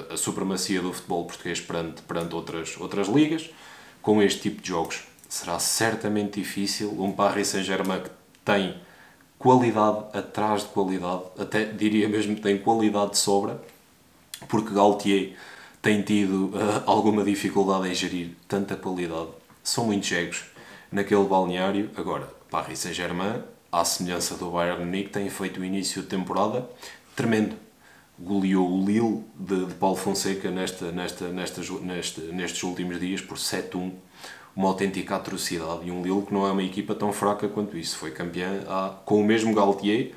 a, 0.09 0.17
supremacia 0.17 0.81
do 0.81 0.93
futebol 0.93 1.25
português 1.25 1.59
perante, 1.59 2.01
perante 2.01 2.35
outras, 2.35 2.77
outras 2.79 3.07
ligas 3.07 3.49
com 4.01 4.21
este 4.21 4.41
tipo 4.41 4.61
de 4.61 4.69
jogos. 4.69 5.03
Será 5.27 5.59
certamente 5.59 6.39
difícil. 6.39 6.89
Um 6.99 7.11
Paris 7.11 7.49
Saint-Germain 7.49 8.01
que 8.01 8.09
tem 8.43 8.75
qualidade 9.37 10.05
atrás 10.17 10.63
de 10.63 10.69
qualidade, 10.69 11.23
até 11.37 11.65
diria 11.65 12.09
mesmo 12.09 12.35
que 12.35 12.41
tem 12.41 12.57
qualidade 12.57 13.11
de 13.11 13.17
sobra, 13.17 13.61
porque 14.47 14.73
Galtier 14.73 15.35
tem 15.81 16.01
tido 16.01 16.47
uh, 16.47 16.83
alguma 16.85 17.23
dificuldade 17.23 17.89
em 17.89 17.93
gerir 17.93 18.31
tanta 18.47 18.75
qualidade. 18.75 19.29
São 19.63 19.85
muitos 19.85 20.11
egos 20.11 20.43
naquele 20.91 21.23
balneário. 21.23 21.89
Agora, 21.95 22.27
Paris 22.49 22.79
Saint-Germain 22.79 23.43
à 23.71 23.85
semelhança 23.85 24.35
do 24.35 24.51
Bayern 24.51 24.83
Munique, 24.83 25.09
tem 25.09 25.29
feito 25.29 25.59
o 25.59 25.65
início 25.65 26.01
de 26.01 26.07
temporada 26.07 26.67
tremendo. 27.15 27.55
Goleou 28.19 28.69
o 28.69 28.85
Lille 28.85 29.23
de, 29.39 29.65
de 29.65 29.73
Paulo 29.75 29.95
Fonseca 29.95 30.51
nesta, 30.51 30.91
nesta, 30.91 31.29
nesta, 31.29 31.61
neste, 31.81 32.21
nestes 32.21 32.63
últimos 32.63 32.99
dias 32.99 33.21
por 33.21 33.37
7-1. 33.37 33.91
Uma 34.55 34.69
autêntica 34.69 35.15
atrocidade. 35.15 35.87
E 35.87 35.91
um 35.91 36.01
Lille 36.01 36.25
que 36.25 36.33
não 36.33 36.45
é 36.45 36.51
uma 36.51 36.63
equipa 36.63 36.93
tão 36.93 37.13
fraca 37.13 37.47
quanto 37.47 37.77
isso. 37.77 37.97
Foi 37.97 38.11
campeã 38.11 38.63
há, 38.67 38.89
com 39.05 39.21
o 39.21 39.23
mesmo 39.23 39.53
Galtier 39.53 40.11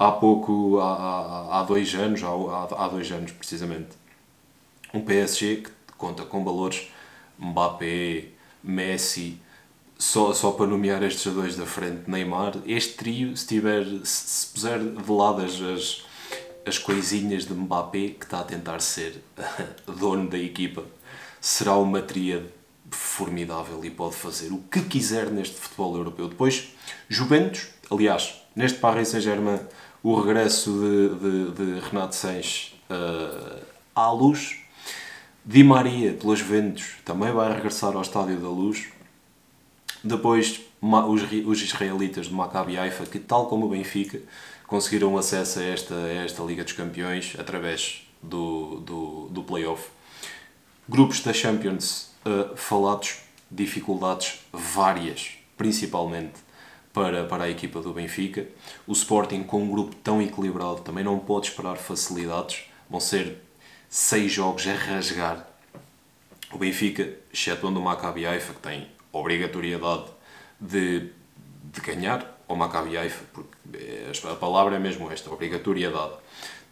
há 0.00 0.10
pouco, 0.10 0.78
há, 0.80 0.94
há, 0.94 1.60
há 1.60 1.62
dois 1.62 1.94
anos, 1.94 2.22
há, 2.24 2.84
há, 2.84 2.88
dois 2.88 3.12
anos 3.12 3.32
precisamente. 3.32 3.90
Um 4.94 5.02
PSG 5.02 5.56
que 5.56 5.70
conta 5.98 6.24
com 6.24 6.42
valores 6.42 6.88
Mbappé, 7.38 8.28
Messi, 8.64 9.38
só, 9.98 10.32
só 10.32 10.52
para 10.52 10.66
nomear 10.66 11.02
estes 11.02 11.30
dois 11.32 11.54
da 11.54 11.66
frente, 11.66 12.10
Neymar, 12.10 12.54
este 12.66 12.94
trio, 12.94 13.36
se, 13.36 13.46
tiver, 13.46 13.84
se 14.02 14.46
puser 14.46 14.78
de 14.78 15.12
lado 15.12 15.42
as, 15.42 15.60
as, 15.60 16.02
as 16.66 16.78
coisinhas 16.78 17.44
de 17.44 17.54
Mbappé, 17.54 18.08
que 18.10 18.24
está 18.24 18.40
a 18.40 18.44
tentar 18.44 18.80
ser 18.80 19.22
dono 19.98 20.28
da 20.28 20.38
equipa, 20.38 20.84
será 21.40 21.76
uma 21.76 22.02
tríade 22.02 22.46
formidável 22.90 23.84
e 23.84 23.90
pode 23.90 24.16
fazer 24.16 24.52
o 24.52 24.58
que 24.70 24.82
quiser 24.82 25.30
neste 25.30 25.56
futebol 25.56 25.96
europeu. 25.96 26.28
Depois, 26.28 26.70
Juventus, 27.08 27.68
aliás, 27.90 28.42
neste 28.54 28.78
Paris 28.78 29.08
Saint-Germain, 29.08 29.60
o 30.02 30.18
regresso 30.20 30.72
de, 30.72 31.08
de, 31.18 31.50
de 31.52 31.80
Renato 31.80 32.14
Sanches 32.16 32.74
uh, 32.90 33.62
à 33.94 34.10
luz. 34.10 34.56
Di 35.44 35.64
Maria, 35.64 36.12
pelos 36.12 36.38
Juventus, 36.38 36.96
também 37.04 37.32
vai 37.32 37.52
regressar 37.52 37.94
ao 37.94 38.02
Estádio 38.02 38.38
da 38.38 38.48
Luz 38.48 38.88
depois, 40.02 40.60
os 40.80 41.62
israelitas 41.62 42.28
do 42.28 42.34
Maccabi 42.34 42.78
Haifa, 42.78 43.04
que 43.04 43.18
tal 43.18 43.46
como 43.46 43.66
o 43.66 43.68
Benfica, 43.68 44.20
conseguiram 44.70 45.18
acesso 45.18 45.58
a 45.58 45.64
esta, 45.64 45.94
a 45.96 46.24
esta 46.24 46.44
Liga 46.44 46.62
dos 46.62 46.72
Campeões 46.72 47.34
através 47.36 48.06
do, 48.22 48.76
do, 48.76 49.28
do 49.28 49.42
playoff. 49.42 49.90
Grupos 50.88 51.20
da 51.22 51.32
Champions 51.32 52.12
uh, 52.24 52.56
falados, 52.56 53.16
dificuldades 53.50 54.38
várias, 54.52 55.32
principalmente 55.56 56.34
para, 56.92 57.24
para 57.24 57.44
a 57.44 57.50
equipa 57.50 57.80
do 57.80 57.92
Benfica. 57.92 58.46
O 58.86 58.92
Sporting, 58.92 59.42
com 59.42 59.60
um 59.60 59.68
grupo 59.68 59.96
tão 59.96 60.22
equilibrado, 60.22 60.82
também 60.82 61.02
não 61.02 61.18
pode 61.18 61.48
esperar 61.48 61.76
facilidades. 61.76 62.66
Vão 62.88 63.00
ser 63.00 63.38
seis 63.88 64.30
jogos 64.30 64.68
a 64.68 64.72
rasgar. 64.72 65.48
O 66.52 66.58
Benfica, 66.58 67.12
excetuando 67.32 67.80
o 67.80 67.82
Maccabi 67.82 68.24
Haifa, 68.24 68.54
que 68.54 68.60
tem 68.60 68.86
obrigatoriedade 69.12 70.04
de, 70.60 71.10
de 71.64 71.80
ganhar 71.80 72.39
ao 72.50 72.56
Maccabi 72.56 72.96
Haifa, 72.96 73.24
porque 73.32 74.28
a 74.28 74.34
palavra 74.34 74.74
é 74.74 74.78
mesmo 74.78 75.10
esta, 75.10 75.30
obrigatoriedade. 75.30 76.14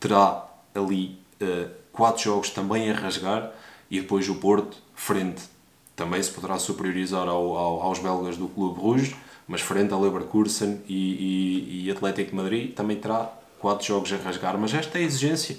Terá 0.00 0.44
ali 0.74 1.18
uh, 1.40 1.70
quatro 1.92 2.22
jogos 2.24 2.50
também 2.50 2.90
a 2.90 2.94
rasgar 2.94 3.52
e 3.88 4.00
depois 4.00 4.28
o 4.28 4.34
Porto, 4.36 4.76
frente, 4.94 5.42
também 5.94 6.20
se 6.22 6.30
poderá 6.30 6.58
superiorizar 6.58 7.28
ao, 7.28 7.56
ao, 7.56 7.82
aos 7.82 8.00
belgas 8.00 8.36
do 8.36 8.48
Clube 8.48 8.80
Rouge, 8.80 9.16
mas 9.46 9.60
frente 9.60 9.92
ao 9.92 10.00
Leverkusen 10.00 10.82
e, 10.88 10.94
e, 10.94 11.86
e 11.86 11.90
Atlético 11.90 12.30
de 12.30 12.36
Madrid 12.36 12.74
também 12.74 12.96
terá 12.96 13.32
quatro 13.58 13.86
jogos 13.86 14.12
a 14.12 14.16
rasgar, 14.16 14.58
mas 14.58 14.74
esta 14.74 14.98
é 14.98 15.02
a 15.02 15.04
exigência 15.04 15.58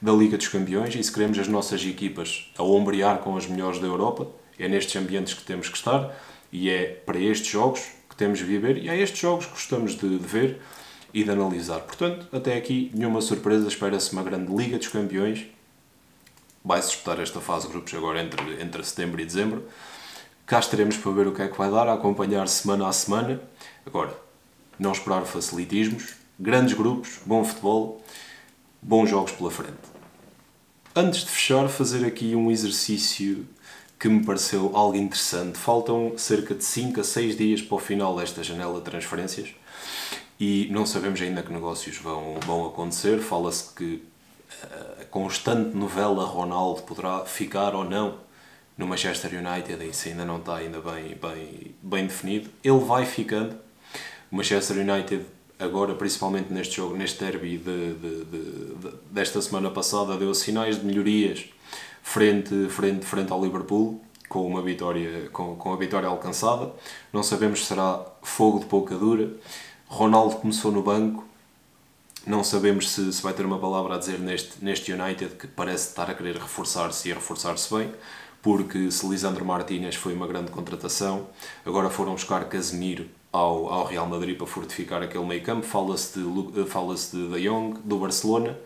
da 0.00 0.12
Liga 0.12 0.36
dos 0.36 0.48
Campeões 0.48 0.94
e 0.94 1.02
se 1.02 1.12
queremos 1.12 1.38
as 1.38 1.48
nossas 1.48 1.84
equipas 1.84 2.50
a 2.56 2.62
ombrear 2.62 3.18
com 3.18 3.36
as 3.36 3.46
melhores 3.46 3.78
da 3.78 3.86
Europa, 3.86 4.26
é 4.58 4.66
nestes 4.66 4.96
ambientes 4.96 5.34
que 5.34 5.44
temos 5.44 5.68
que 5.68 5.76
estar 5.76 6.14
e 6.50 6.68
é 6.70 6.84
para 7.06 7.18
estes 7.18 7.50
jogos 7.50 7.97
temos 8.18 8.40
de 8.40 8.44
viver 8.44 8.76
e 8.76 8.88
é 8.88 9.00
estes 9.00 9.20
jogos 9.20 9.46
que 9.46 9.52
gostamos 9.52 9.92
de, 9.96 10.18
de 10.18 10.26
ver 10.26 10.60
e 11.14 11.24
de 11.24 11.30
analisar. 11.30 11.80
Portanto, 11.80 12.28
até 12.36 12.56
aqui, 12.56 12.90
nenhuma 12.92 13.22
surpresa, 13.22 13.66
espera-se 13.66 14.12
uma 14.12 14.22
grande 14.22 14.52
Liga 14.54 14.76
dos 14.76 14.88
Campeões. 14.88 15.46
Vai-se 16.62 16.88
disputar 16.88 17.20
esta 17.20 17.40
fase 17.40 17.66
de 17.66 17.72
grupos 17.72 17.94
agora 17.94 18.20
entre, 18.20 18.60
entre 18.60 18.84
setembro 18.84 19.20
e 19.20 19.24
dezembro. 19.24 19.66
Cá 20.44 20.58
estaremos 20.58 20.96
para 20.96 21.12
ver 21.12 21.26
o 21.28 21.32
que 21.32 21.42
é 21.42 21.48
que 21.48 21.56
vai 21.56 21.70
dar, 21.70 21.88
a 21.88 21.94
acompanhar 21.94 22.48
semana 22.48 22.88
a 22.88 22.92
semana. 22.92 23.40
Agora, 23.86 24.14
não 24.78 24.92
esperar 24.92 25.24
facilitismos, 25.24 26.14
grandes 26.38 26.74
grupos, 26.74 27.20
bom 27.24 27.44
futebol, 27.44 28.02
bons 28.82 29.08
jogos 29.08 29.32
pela 29.32 29.50
frente. 29.50 29.78
Antes 30.94 31.20
de 31.20 31.30
fechar, 31.30 31.68
fazer 31.68 32.04
aqui 32.04 32.34
um 32.34 32.50
exercício 32.50 33.46
que 33.98 34.08
me 34.08 34.24
pareceu 34.24 34.70
algo 34.74 34.96
interessante. 34.96 35.58
Faltam 35.58 36.16
cerca 36.16 36.54
de 36.54 36.64
5 36.64 37.00
a 37.00 37.04
6 37.04 37.36
dias 37.36 37.62
para 37.62 37.76
o 37.76 37.78
final 37.78 38.16
desta 38.16 38.42
janela 38.42 38.78
de 38.78 38.84
transferências 38.84 39.50
e 40.38 40.68
não 40.70 40.86
sabemos 40.86 41.20
ainda 41.20 41.42
que 41.42 41.52
negócios 41.52 41.96
vão, 41.98 42.38
vão 42.46 42.66
acontecer. 42.66 43.18
Fala-se 43.18 43.74
que 43.74 44.02
a 45.00 45.04
constante 45.06 45.76
novela 45.76 46.24
Ronaldo 46.24 46.82
poderá 46.82 47.24
ficar 47.24 47.74
ou 47.74 47.84
não 47.84 48.18
no 48.76 48.86
Manchester 48.86 49.32
United, 49.32 49.84
isso 49.84 50.08
ainda 50.08 50.24
não 50.24 50.38
está 50.38 50.56
ainda 50.56 50.80
bem, 50.80 51.16
bem, 51.20 51.74
bem 51.82 52.06
definido. 52.06 52.48
Ele 52.62 52.78
vai 52.78 53.04
ficando. 53.04 53.56
O 54.30 54.36
Manchester 54.36 54.76
United 54.76 55.26
agora, 55.58 55.94
principalmente 55.94 56.52
neste 56.52 56.76
jogo, 56.76 56.96
neste 56.96 57.18
derby 57.18 57.58
de, 57.58 57.94
de, 57.94 58.24
de, 58.24 58.90
desta 59.10 59.42
semana 59.42 59.68
passada, 59.70 60.16
deu 60.16 60.32
sinais 60.32 60.78
de 60.78 60.86
melhorias 60.86 61.46
frente, 62.02 62.68
frente, 62.68 63.04
frente 63.04 63.32
ao 63.32 63.42
Liverpool, 63.42 64.00
com, 64.28 64.46
uma 64.46 64.62
vitória, 64.62 65.28
com, 65.30 65.56
com 65.56 65.72
a 65.72 65.76
vitória 65.76 66.08
alcançada. 66.08 66.72
Não 67.12 67.22
sabemos 67.22 67.60
se 67.60 67.66
será 67.66 68.04
fogo 68.22 68.60
de 68.60 68.66
pouca 68.66 68.96
dura. 68.96 69.30
Ronaldo 69.86 70.36
começou 70.36 70.70
no 70.70 70.82
banco. 70.82 71.24
Não 72.26 72.44
sabemos 72.44 72.90
se, 72.90 73.12
se 73.12 73.22
vai 73.22 73.32
ter 73.32 73.46
uma 73.46 73.58
palavra 73.58 73.94
a 73.94 73.98
dizer 73.98 74.18
neste, 74.18 74.62
neste 74.62 74.92
United, 74.92 75.36
que 75.36 75.46
parece 75.46 75.88
estar 75.88 76.10
a 76.10 76.14
querer 76.14 76.36
reforçar-se 76.36 77.08
e 77.08 77.12
a 77.12 77.14
reforçar-se 77.14 77.74
bem, 77.74 77.90
porque 78.42 78.90
se 78.90 79.06
Lisandro 79.08 79.44
Martínez 79.44 79.94
foi 79.94 80.12
uma 80.12 80.26
grande 80.26 80.50
contratação, 80.50 81.26
agora 81.64 81.88
foram 81.88 82.12
buscar 82.12 82.44
Casemiro 82.44 83.08
ao, 83.32 83.72
ao 83.72 83.84
Real 83.86 84.06
Madrid 84.06 84.36
para 84.36 84.46
fortificar 84.46 85.02
aquele 85.02 85.24
meio 85.24 85.42
campo. 85.42 85.64
Fala-se 85.64 86.18
de, 86.18 86.64
fala 86.66 86.94
de 86.94 87.28
De 87.28 87.48
Jong, 87.48 87.80
do 87.84 87.98
Barcelona, 87.98 88.58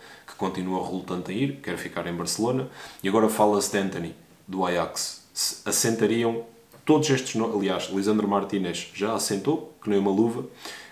continua 0.43 0.85
relutante 0.85 1.31
em 1.31 1.37
ir, 1.37 1.61
quer 1.63 1.79
ficar 1.79 2.05
em 2.09 2.13
Barcelona. 2.13 2.69
E 3.01 3.09
agora 3.09 3.29
fala-se 3.29 3.71
de 3.71 3.79
Anthony, 3.79 4.17
do 4.49 4.67
Ajax. 4.67 5.23
Assentariam 5.65 6.45
todos 6.85 7.09
estes... 7.11 7.41
Aliás, 7.41 7.89
Lisandro 7.93 8.27
Martinez 8.27 8.91
já 8.93 9.15
assentou, 9.15 9.73
que 9.81 9.89
nem 9.89 10.01
uma 10.01 10.11
luva. 10.11 10.45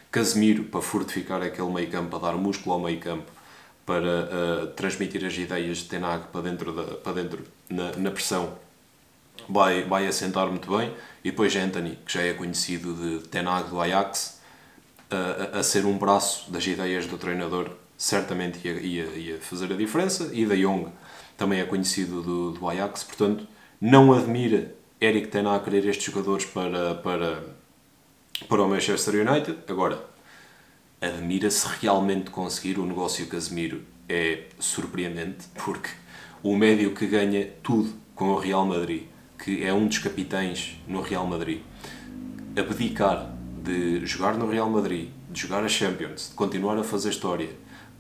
Casemiro, 0.08 0.62
para 0.64 0.80
fortificar 0.80 1.42
aquele 1.42 1.68
meio 1.68 1.90
campo, 1.90 2.10
para 2.10 2.30
dar 2.30 2.38
músculo 2.38 2.76
ao 2.76 2.80
meio 2.80 3.00
campo, 3.00 3.28
para 3.84 4.04
uh, 4.06 4.66
transmitir 4.76 5.24
as 5.26 5.36
ideias 5.36 5.78
de 5.78 5.86
Tenag 5.86 6.28
para 6.32 6.42
dentro, 6.42 6.72
da, 6.72 6.94
para 6.94 7.12
dentro 7.14 7.44
na, 7.68 7.90
na 7.96 8.10
pressão, 8.12 8.52
vai, 9.48 9.82
vai 9.82 10.06
assentar 10.06 10.46
muito 10.46 10.70
bem. 10.76 10.94
E 11.24 11.32
depois 11.32 11.56
Anthony, 11.56 11.98
que 12.06 12.12
já 12.12 12.22
é 12.22 12.34
conhecido 12.34 12.94
de 12.94 13.26
Tenag 13.26 13.68
do 13.68 13.80
Ajax, 13.80 14.40
uh, 15.10 15.56
a, 15.56 15.58
a 15.58 15.62
ser 15.64 15.84
um 15.86 15.98
braço 15.98 16.52
das 16.52 16.64
ideias 16.64 17.06
do 17.06 17.18
treinador, 17.18 17.70
certamente 18.00 18.66
ia, 18.66 18.80
ia, 18.80 19.04
ia 19.04 19.38
fazer 19.38 19.70
a 19.70 19.76
diferença. 19.76 20.30
E 20.32 20.46
De 20.46 20.56
Jong 20.62 20.90
também 21.36 21.60
é 21.60 21.64
conhecido 21.64 22.22
do, 22.22 22.52
do 22.52 22.68
Ajax, 22.68 23.04
portanto, 23.04 23.46
não 23.78 24.14
admira 24.14 24.74
Eric 24.98 25.28
Tenag 25.28 25.62
querer 25.62 25.84
estes 25.84 26.06
jogadores 26.06 26.46
para, 26.46 26.94
para, 26.94 27.44
para 28.48 28.62
o 28.62 28.68
Manchester 28.68 29.26
United. 29.26 29.58
Agora, 29.68 30.02
admira-se 30.98 31.68
realmente 31.80 32.30
conseguir 32.30 32.78
o 32.78 32.86
negócio 32.86 33.26
Casemiro. 33.26 33.82
É 34.08 34.44
surpreendente, 34.58 35.46
porque 35.62 35.90
o 36.42 36.56
médio 36.56 36.94
que 36.94 37.06
ganha 37.06 37.50
tudo 37.62 37.92
com 38.14 38.30
o 38.30 38.38
Real 38.38 38.64
Madrid, 38.64 39.04
que 39.38 39.62
é 39.62 39.74
um 39.74 39.86
dos 39.86 39.98
capitães 39.98 40.80
no 40.88 41.02
Real 41.02 41.26
Madrid, 41.26 41.60
abdicar 42.56 43.30
de 43.62 44.04
jogar 44.06 44.36
no 44.36 44.48
Real 44.50 44.68
Madrid, 44.70 45.10
de 45.30 45.42
jogar 45.42 45.62
a 45.62 45.68
Champions, 45.68 46.30
de 46.30 46.34
continuar 46.34 46.78
a 46.78 46.82
fazer 46.82 47.10
história, 47.10 47.50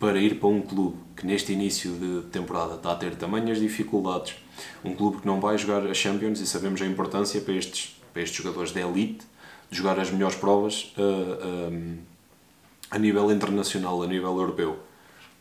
para 0.00 0.18
ir 0.18 0.40
para 0.40 0.48
um 0.48 0.62
clube 0.62 0.96
que 1.14 1.26
neste 1.26 1.52
início 1.52 1.92
de 1.92 2.22
temporada 2.28 2.74
está 2.74 2.92
a 2.92 2.96
ter 2.96 3.14
tamanhas 3.14 3.60
dificuldades, 3.60 4.34
um 4.82 4.94
clube 4.94 5.18
que 5.18 5.26
não 5.26 5.38
vai 5.38 5.58
jogar 5.58 5.86
a 5.86 5.92
Champions 5.92 6.40
e 6.40 6.46
sabemos 6.46 6.80
a 6.80 6.86
importância 6.86 7.38
para 7.42 7.52
estes, 7.52 8.00
para 8.12 8.22
estes 8.22 8.42
jogadores 8.42 8.72
de 8.72 8.80
elite 8.80 9.26
de 9.70 9.76
jogar 9.76 10.00
as 10.00 10.10
melhores 10.10 10.36
provas 10.36 10.92
uh, 10.96 11.70
uh, 11.70 11.98
a 12.90 12.98
nível 12.98 13.30
internacional, 13.30 14.02
a 14.02 14.06
nível 14.06 14.36
europeu. 14.36 14.78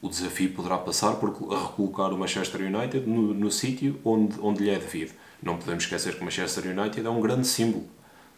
O 0.01 0.07
desafio 0.07 0.51
poderá 0.53 0.77
passar 0.77 1.15
por 1.15 1.31
recolocar 1.31 2.13
o 2.13 2.17
Manchester 2.17 2.61
United 2.61 3.09
no, 3.09 3.33
no 3.33 3.51
sítio 3.51 3.99
onde, 4.03 4.39
onde 4.41 4.63
lhe 4.63 4.69
é 4.69 4.77
devido. 4.77 5.13
Não 5.41 5.57
podemos 5.57 5.85
esquecer 5.85 6.15
que 6.15 6.21
o 6.21 6.25
Manchester 6.25 6.65
United 6.77 7.05
é 7.05 7.09
um 7.09 7.21
grande 7.21 7.47
símbolo 7.47 7.85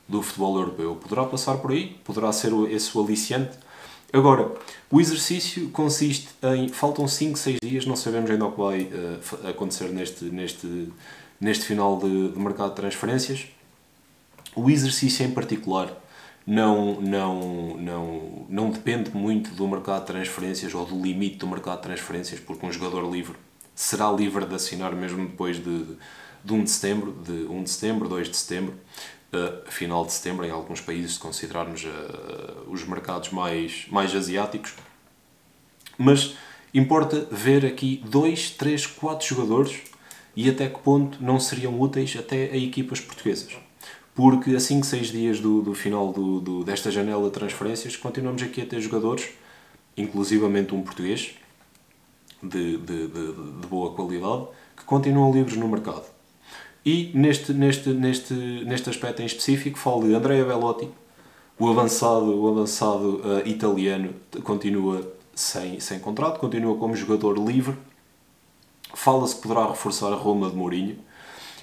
do 0.08 0.22
futebol 0.22 0.58
europeu. 0.58 0.96
Poderá 0.96 1.25
passar 1.25 1.58
por 1.58 1.72
aí, 1.72 2.00
poderá 2.04 2.32
ser 2.32 2.51
esse 2.70 2.96
o 2.98 3.04
aliciante. 3.04 3.58
Agora, 4.13 4.51
o 4.89 5.00
exercício 5.00 5.70
consiste 5.70 6.30
em. 6.44 6.68
Faltam 6.68 7.08
5, 7.08 7.38
6 7.38 7.58
dias, 7.63 7.86
não 7.86 7.96
sabemos 7.96 8.30
ainda 8.30 8.46
o 8.46 8.51
que 8.51 8.58
vai 8.58 8.82
uh, 8.82 9.48
acontecer 9.50 9.89
neste, 9.89 10.25
neste, 10.25 10.91
neste 11.39 11.65
final 11.65 11.98
de, 11.98 12.30
de 12.30 12.39
mercado 12.39 12.72
de 12.72 12.75
transferências. 12.75 13.48
O 14.53 14.70
exercício 14.70 15.25
em 15.25 15.32
particular 15.32 15.98
não, 16.46 17.00
não, 17.00 17.77
não, 17.77 18.46
não 18.50 18.70
depende 18.70 19.12
muito 19.15 19.51
do 19.51 19.65
mercado 19.68 20.01
de 20.01 20.08
transferências 20.08 20.74
ou 20.74 20.86
do 20.86 21.01
limite 21.01 21.38
do 21.38 21.48
mercado 21.48 21.77
de 21.77 21.84
transferências, 21.84 22.39
porque 22.39 22.65
um 22.65 22.72
jogador 22.72 23.10
livre 23.10 23.36
será 23.74 24.12
livre 24.12 24.46
de 24.46 24.56
assinar 24.56 24.94
mesmo 24.94 25.25
depois 25.25 25.58
de, 25.58 25.86
de 26.44 26.53
1 26.53 26.63
de 26.63 26.70
setembro, 26.70 27.12
de 27.24 27.32
1 27.32 27.63
de 27.63 27.70
setembro, 27.70 28.10
2 28.10 28.30
de 28.30 28.36
setembro, 28.38 28.74
uh, 29.34 29.70
final 29.70 30.06
de 30.06 30.14
setembro, 30.14 30.46
em 30.46 30.52
alguns 30.52 30.82
países, 30.82 31.14
se 31.14 31.20
considerarmos 31.20 31.84
uh, 31.84 32.70
os 32.70 32.84
mercados 32.86 33.30
mais, 33.30 33.86
mais 33.90 34.16
asiáticos. 34.16 34.74
Mas 35.98 36.36
importa 36.74 37.28
ver 37.32 37.66
aqui 37.66 38.02
dois, 38.06 38.52
três, 38.52 38.86
quatro 38.86 39.28
jogadores 39.28 39.82
e 40.36 40.50
até 40.50 40.68
que 40.68 40.79
ponto 40.79 41.22
não 41.24 41.40
seriam 41.40 41.79
úteis 41.79 42.16
até 42.18 42.51
a 42.51 42.58
equipas 42.58 43.00
portuguesas 43.00 43.58
porque 44.14 44.55
a 44.55 44.60
5, 44.60 44.86
6 44.86 45.08
dias 45.08 45.40
do, 45.40 45.62
do 45.62 45.74
final 45.74 46.12
do, 46.12 46.40
do, 46.40 46.64
desta 46.64 46.92
janela 46.92 47.24
de 47.24 47.32
transferências 47.32 47.96
continuamos 47.96 48.44
aqui 48.44 48.62
a 48.62 48.66
ter 48.66 48.79
jogadores, 48.82 49.29
inclusivamente 49.96 50.75
um 50.75 50.82
português, 50.82 51.36
de, 52.42 52.77
de, 52.77 53.08
de, 53.08 53.34
de 53.34 53.68
boa 53.68 53.94
qualidade, 53.94 54.48
que 54.75 54.84
continuam 54.84 55.32
livres 55.32 55.55
no 55.55 55.68
mercado. 55.68 56.03
E 56.85 57.11
neste, 57.13 57.53
neste, 57.53 57.89
neste, 57.89 58.33
neste 58.33 58.89
aspecto 58.89 59.22
em 59.22 59.25
específico 59.25 59.77
falo 59.77 60.07
de 60.07 60.15
Andrea 60.15 60.44
Bellotti, 60.44 60.89
o 61.59 61.70
avançado, 61.70 62.41
o 62.41 62.48
avançado 62.48 63.22
uh, 63.24 63.48
italiano 63.48 64.15
continua 64.44 65.13
sem, 65.35 65.79
sem 65.79 66.00
contrato, 66.00 66.39
continua 66.39 66.75
como 66.77 66.96
jogador 66.96 67.37
livre. 67.37 67.77
Fala-se 68.96 69.35
que 69.35 69.44
poderá 69.44 69.67
reforçar 69.67 70.11
a 70.11 70.15
Roma 70.15 70.50
de 70.50 70.55
Mourinho, 70.55 70.98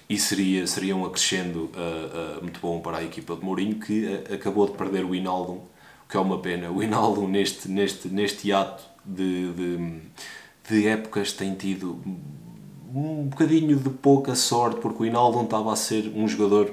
e 0.09 0.19
seria, 0.19 0.67
seria 0.67 0.97
um 0.97 1.05
acrescendo 1.05 1.65
uh, 1.65 2.39
uh, 2.39 2.43
muito 2.43 2.59
bom 2.61 2.81
para 2.81 2.99
a 2.99 3.05
equipa 3.05 3.37
de 3.37 3.45
Mourinho 3.45 3.79
que 3.79 4.07
acabou 4.33 4.67
de 4.67 4.73
perder 4.73 5.05
o 5.05 5.15
Hinaldo, 5.15 5.53
o 5.53 5.63
que 6.09 6.17
é 6.17 6.21
uma 6.21 6.39
pena. 6.39 6.71
O 6.71 6.83
Hinaldo 6.83 7.29
neste, 7.29 7.69
neste, 7.69 8.09
neste 8.09 8.51
ato 8.51 8.85
de, 9.05 9.53
de, 9.53 10.01
de 10.71 10.89
épocas 10.89 11.33
tem 11.33 11.55
tido 11.55 12.01
um 12.95 13.25
bocadinho 13.29 13.77
de 13.77 13.91
pouca 13.91 14.35
sorte 14.35 14.81
porque 14.81 15.03
o 15.03 15.07
Hinaldo 15.07 15.43
estava 15.43 15.73
a 15.73 15.77
ser 15.77 16.13
um 16.15 16.27
jogador 16.27 16.73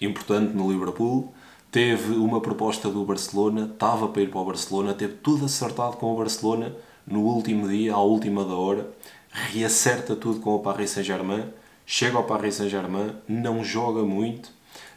importante 0.00 0.54
no 0.54 0.70
Liverpool. 0.70 1.32
Teve 1.70 2.14
uma 2.14 2.40
proposta 2.40 2.88
do 2.88 3.04
Barcelona, 3.04 3.70
estava 3.72 4.08
para 4.08 4.22
ir 4.22 4.30
para 4.30 4.40
o 4.40 4.44
Barcelona, 4.44 4.94
teve 4.94 5.14
tudo 5.14 5.46
acertado 5.46 5.96
com 5.96 6.12
o 6.12 6.16
Barcelona 6.16 6.74
no 7.06 7.20
último 7.20 7.68
dia, 7.68 7.94
à 7.94 8.00
última 8.00 8.44
da 8.44 8.54
hora, 8.54 8.88
reacerta 9.30 10.14
tudo 10.14 10.40
com 10.40 10.54
o 10.54 10.60
Paris 10.60 10.90
Saint-Germain 10.90 11.44
chega 11.86 12.16
ao 12.16 12.24
Paris 12.24 12.56
Saint-Germain, 12.56 13.14
não 13.28 13.62
joga 13.62 14.02
muito, 14.02 14.50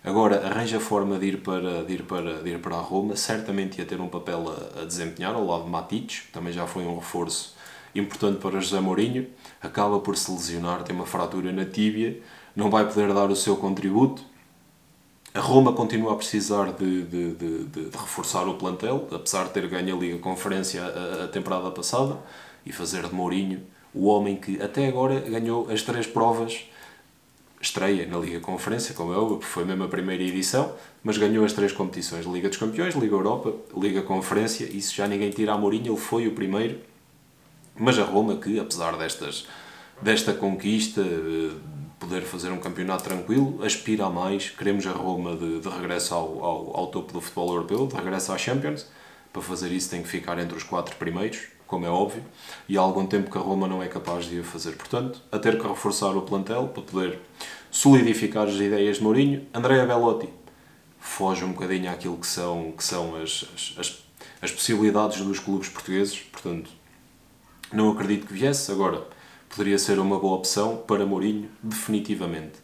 agora 0.04 0.46
arranja 0.48 0.80
forma 0.80 1.18
de 1.18 1.28
ir 1.28 1.38
para, 1.42 1.84
de 1.84 1.94
ir 1.94 2.04
para, 2.04 2.42
de 2.42 2.50
ir 2.52 2.60
para 2.60 2.76
a 2.76 2.82
Roma, 2.82 3.16
certamente 3.16 3.80
ia 3.80 3.86
ter 3.86 4.00
um 4.00 4.08
papel 4.08 4.46
a, 4.50 4.82
a 4.82 4.86
desempenhar 4.86 5.36
ao 5.36 5.46
lado 5.46 5.66
de 5.66 5.70
Matic, 5.70 6.32
também 6.32 6.54
já 6.54 6.66
foi 6.66 6.86
um 6.86 6.96
reforço 6.96 7.56
importante 8.00 8.40
para 8.40 8.60
José 8.60 8.80
Mourinho, 8.80 9.28
acaba 9.62 10.00
por 10.00 10.18
se 10.18 10.32
lesionar, 10.32 10.84
tem 10.84 10.96
uma 10.96 11.06
fratura 11.06 11.52
na 11.52 11.66
tíbia, 11.66 12.20
não 12.56 12.70
vai 12.70 12.88
poder 12.88 13.14
dar 13.14 13.30
o 13.30 13.36
seu 13.36 13.56
contributo. 13.58 14.24
A 15.34 15.40
Roma 15.40 15.74
continua 15.74 16.14
a 16.14 16.16
precisar 16.16 16.72
de, 16.74 17.04
de, 17.04 17.34
de, 17.36 17.64
de 17.66 17.98
reforçar 17.98 18.48
o 18.48 18.56
plantel, 18.56 19.08
apesar 19.12 19.46
de 19.46 19.52
ter 19.52 19.68
ganho 19.68 19.96
a 19.96 20.00
Liga 20.00 20.18
Conferência 20.18 20.84
a, 20.84 21.26
a 21.26 21.28
temporada 21.28 21.70
passada, 21.72 22.18
e 22.66 22.72
fazer 22.72 23.08
de 23.08 23.14
Mourinho 23.14 23.62
o 23.94 24.06
homem 24.06 24.36
que 24.36 24.62
até 24.62 24.88
agora 24.88 25.20
ganhou 25.22 25.70
as 25.70 25.82
três 25.82 26.06
provas 26.06 26.66
estreia 27.60 28.06
na 28.06 28.18
Liga 28.18 28.40
Conferência, 28.40 28.94
como 28.94 29.14
é 29.14 29.18
óbvio, 29.18 29.42
foi 29.42 29.66
mesmo 29.66 29.84
a 29.84 29.88
primeira 29.88 30.24
edição, 30.24 30.74
mas 31.04 31.18
ganhou 31.18 31.44
as 31.44 31.54
três 31.54 31.72
competições, 31.72 32.26
Liga 32.26 32.50
dos 32.50 32.58
Campeões, 32.58 32.96
Liga 32.96 33.16
Europa, 33.16 33.54
Liga 33.76 34.02
Conferência, 34.04 34.66
isso 34.66 34.94
já 34.96 35.08
ninguém 35.08 35.32
tira 35.32 35.54
a 35.54 35.58
Mourinho, 35.58 35.94
ele 35.94 36.00
foi 36.00 36.28
o 36.28 36.32
primeiro, 36.32 36.80
mas 37.78 37.98
a 38.00 38.04
Roma 38.04 38.38
que, 38.38 38.60
apesar 38.60 38.98
destas, 38.98 39.48
desta 40.02 40.34
conquista, 40.34 41.02
eh, 41.02 41.52
poder 42.00 42.22
fazer 42.22 42.52
um 42.52 42.60
campeonato 42.60 43.04
tranquilo, 43.04 43.64
aspira 43.64 44.06
a 44.06 44.10
mais, 44.10 44.50
queremos 44.50 44.86
a 44.86 44.92
Roma 44.92 45.36
de, 45.36 45.60
de 45.60 45.70
regresso 45.70 46.14
ao, 46.14 46.44
ao, 46.44 46.78
ao 46.78 46.88
topo 46.88 47.14
do 47.14 47.22
futebol 47.22 47.50
europeu, 47.50 47.88
de 47.88 47.96
regresso 47.96 48.32
à 48.32 48.38
Champions, 48.38 48.86
para 49.34 49.42
fazer 49.42 49.72
isso 49.72 49.90
tem 49.90 50.02
que 50.02 50.08
ficar 50.08 50.40
entre 50.40 50.56
os 50.56 50.64
quatro 50.64 50.96
primeiros, 50.96 51.48
como 51.66 51.86
é 51.86 51.90
óbvio, 51.90 52.24
e 52.68 52.78
há 52.78 52.82
algum 52.82 53.06
tempo 53.06 53.30
que 53.30 53.38
a 53.38 53.42
Roma 53.42 53.68
não 53.68 53.84
é 53.84 53.88
capaz 53.88 54.26
de 54.26 54.40
o 54.40 54.44
fazer. 54.44 54.72
Portanto, 54.74 55.22
a 55.32 55.38
ter 55.38 55.60
que 55.60 55.68
reforçar 55.68 56.16
o 56.16 56.22
plantel 56.22 56.70
para 56.70 56.82
poder 56.82 57.20
solidificar 57.70 58.48
as 58.48 58.56
ideias 58.56 58.98
de 58.98 59.04
Mourinho. 59.04 59.46
Andrea 59.54 59.86
Bellotti 59.86 60.30
foge 61.00 61.44
um 61.44 61.52
bocadinho 61.52 61.92
àquilo 61.92 62.18
que 62.18 62.28
são, 62.28 62.72
que 62.72 62.84
são 62.84 63.16
as, 63.16 63.46
as, 63.78 64.04
as 64.42 64.52
possibilidades 64.52 65.22
dos 65.22 65.40
clubes 65.40 65.70
portugueses, 65.70 66.20
portanto, 66.20 66.70
não 67.72 67.92
acredito 67.92 68.28
que 68.28 68.34
viesse. 68.34 68.72
Agora, 68.72 69.08
poderia 69.50 69.78
ser 69.78 70.00
uma 70.00 70.20
boa 70.20 70.36
opção 70.36 70.78
para 70.78 71.06
Mourinho, 71.06 71.50
definitivamente. 71.62 72.60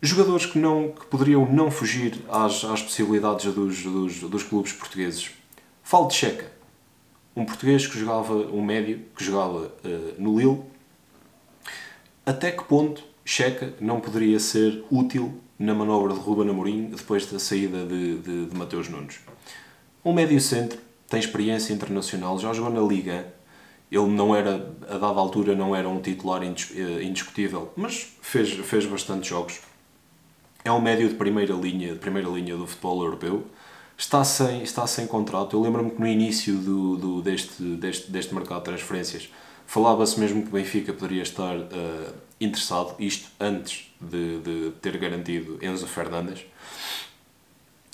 Jogadores 0.00 0.46
que, 0.46 0.58
não, 0.58 0.92
que 0.92 1.06
poderiam 1.06 1.50
não 1.50 1.70
fugir 1.70 2.24
às, 2.28 2.64
às 2.64 2.82
possibilidades 2.82 3.52
dos, 3.54 3.82
dos, 3.82 4.20
dos 4.20 4.42
clubes 4.42 4.72
portugueses. 4.72 5.30
Falo 5.82 6.08
de 6.08 6.14
Checa 6.14 6.52
um 7.34 7.44
português 7.44 7.86
que 7.86 7.98
jogava, 7.98 8.34
um 8.34 8.62
médio 8.62 9.00
que 9.16 9.24
jogava 9.24 9.72
uh, 9.84 10.14
no 10.18 10.38
Lille, 10.38 10.62
até 12.24 12.50
que 12.50 12.62
ponto 12.64 13.02
Checa 13.24 13.74
não 13.80 14.00
poderia 14.00 14.38
ser 14.38 14.84
útil 14.90 15.40
na 15.58 15.74
manobra 15.74 16.12
de 16.12 16.20
Ruben 16.20 16.50
Amorim 16.50 16.86
depois 16.86 17.26
da 17.26 17.38
saída 17.38 17.84
de, 17.86 18.18
de, 18.18 18.46
de 18.46 18.56
Mateus 18.56 18.88
Nunes? 18.88 19.20
Um 20.04 20.12
médio 20.12 20.40
centro, 20.40 20.78
tem 21.08 21.20
experiência 21.20 21.72
internacional, 21.72 22.38
já 22.38 22.52
jogou 22.52 22.72
na 22.72 22.80
Liga, 22.80 23.32
ele 23.92 24.06
não 24.06 24.34
era, 24.34 24.74
a 24.88 24.96
dada 24.96 25.20
altura, 25.20 25.54
não 25.54 25.76
era 25.76 25.86
um 25.86 26.00
titular 26.00 26.42
eh, 26.42 27.02
indiscutível, 27.02 27.70
mas 27.76 28.16
fez, 28.22 28.50
fez 28.50 28.86
bastante 28.86 29.28
jogos. 29.28 29.60
é 30.64 30.72
um 30.72 30.80
médio 30.80 31.10
de 31.10 31.14
primeira 31.14 31.52
linha, 31.52 31.92
de 31.92 31.98
primeira 31.98 32.28
linha 32.30 32.56
do 32.56 32.66
futebol 32.66 33.02
europeu. 33.04 33.46
Está 33.98 34.24
sem, 34.24 34.62
está 34.62 34.86
sem 34.86 35.06
contrato. 35.06 35.54
Eu 35.54 35.60
lembro-me 35.60 35.90
que 35.90 36.00
no 36.00 36.06
início 36.06 36.56
do, 36.56 36.96
do, 36.96 37.22
deste, 37.22 37.62
deste, 37.62 38.10
deste 38.10 38.34
mercado 38.34 38.60
de 38.60 38.64
transferências 38.64 39.28
falava-se 39.66 40.18
mesmo 40.18 40.42
que 40.42 40.48
o 40.48 40.52
Benfica 40.52 40.92
poderia 40.92 41.22
estar 41.22 41.54
uh, 41.54 42.14
interessado, 42.40 42.94
isto 42.98 43.28
antes 43.38 43.92
de, 44.00 44.38
de 44.38 44.72
ter 44.80 44.96
garantido 44.96 45.58
Enzo 45.62 45.86
Fernandes. 45.86 46.44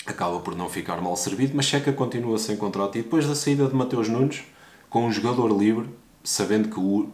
Acaba 0.05 0.39
por 0.39 0.55
não 0.55 0.69
ficar 0.69 1.01
mal 1.01 1.15
servido, 1.17 1.51
mas 1.55 1.65
Checa 1.65 1.91
continua 1.91 2.37
sem 2.39 2.55
contrato. 2.55 2.97
E 2.97 3.01
depois 3.01 3.27
da 3.27 3.35
saída 3.35 3.67
de 3.67 3.75
Mateus 3.75 4.07
Nunes, 4.07 4.43
com 4.89 5.05
um 5.05 5.11
jogador 5.11 5.47
livre, 5.55 5.89
sabendo 6.23 6.69
que 6.69 6.79
o, 6.79 7.09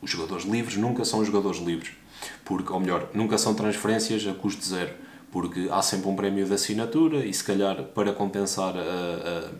os 0.00 0.10
jogadores 0.10 0.44
livres 0.44 0.76
nunca 0.76 1.04
são 1.04 1.24
jogadores 1.24 1.60
livres, 1.60 1.92
porque, 2.44 2.72
ou 2.72 2.80
melhor, 2.80 3.08
nunca 3.14 3.38
são 3.38 3.54
transferências 3.54 4.26
a 4.26 4.34
custo 4.34 4.64
zero, 4.64 4.92
porque 5.30 5.68
há 5.70 5.80
sempre 5.80 6.08
um 6.08 6.16
prémio 6.16 6.44
de 6.44 6.52
assinatura 6.52 7.24
e, 7.24 7.32
se 7.32 7.44
calhar, 7.44 7.82
para 7.94 8.12
compensar 8.12 8.74
a, 8.76 8.80
a, 8.80 9.50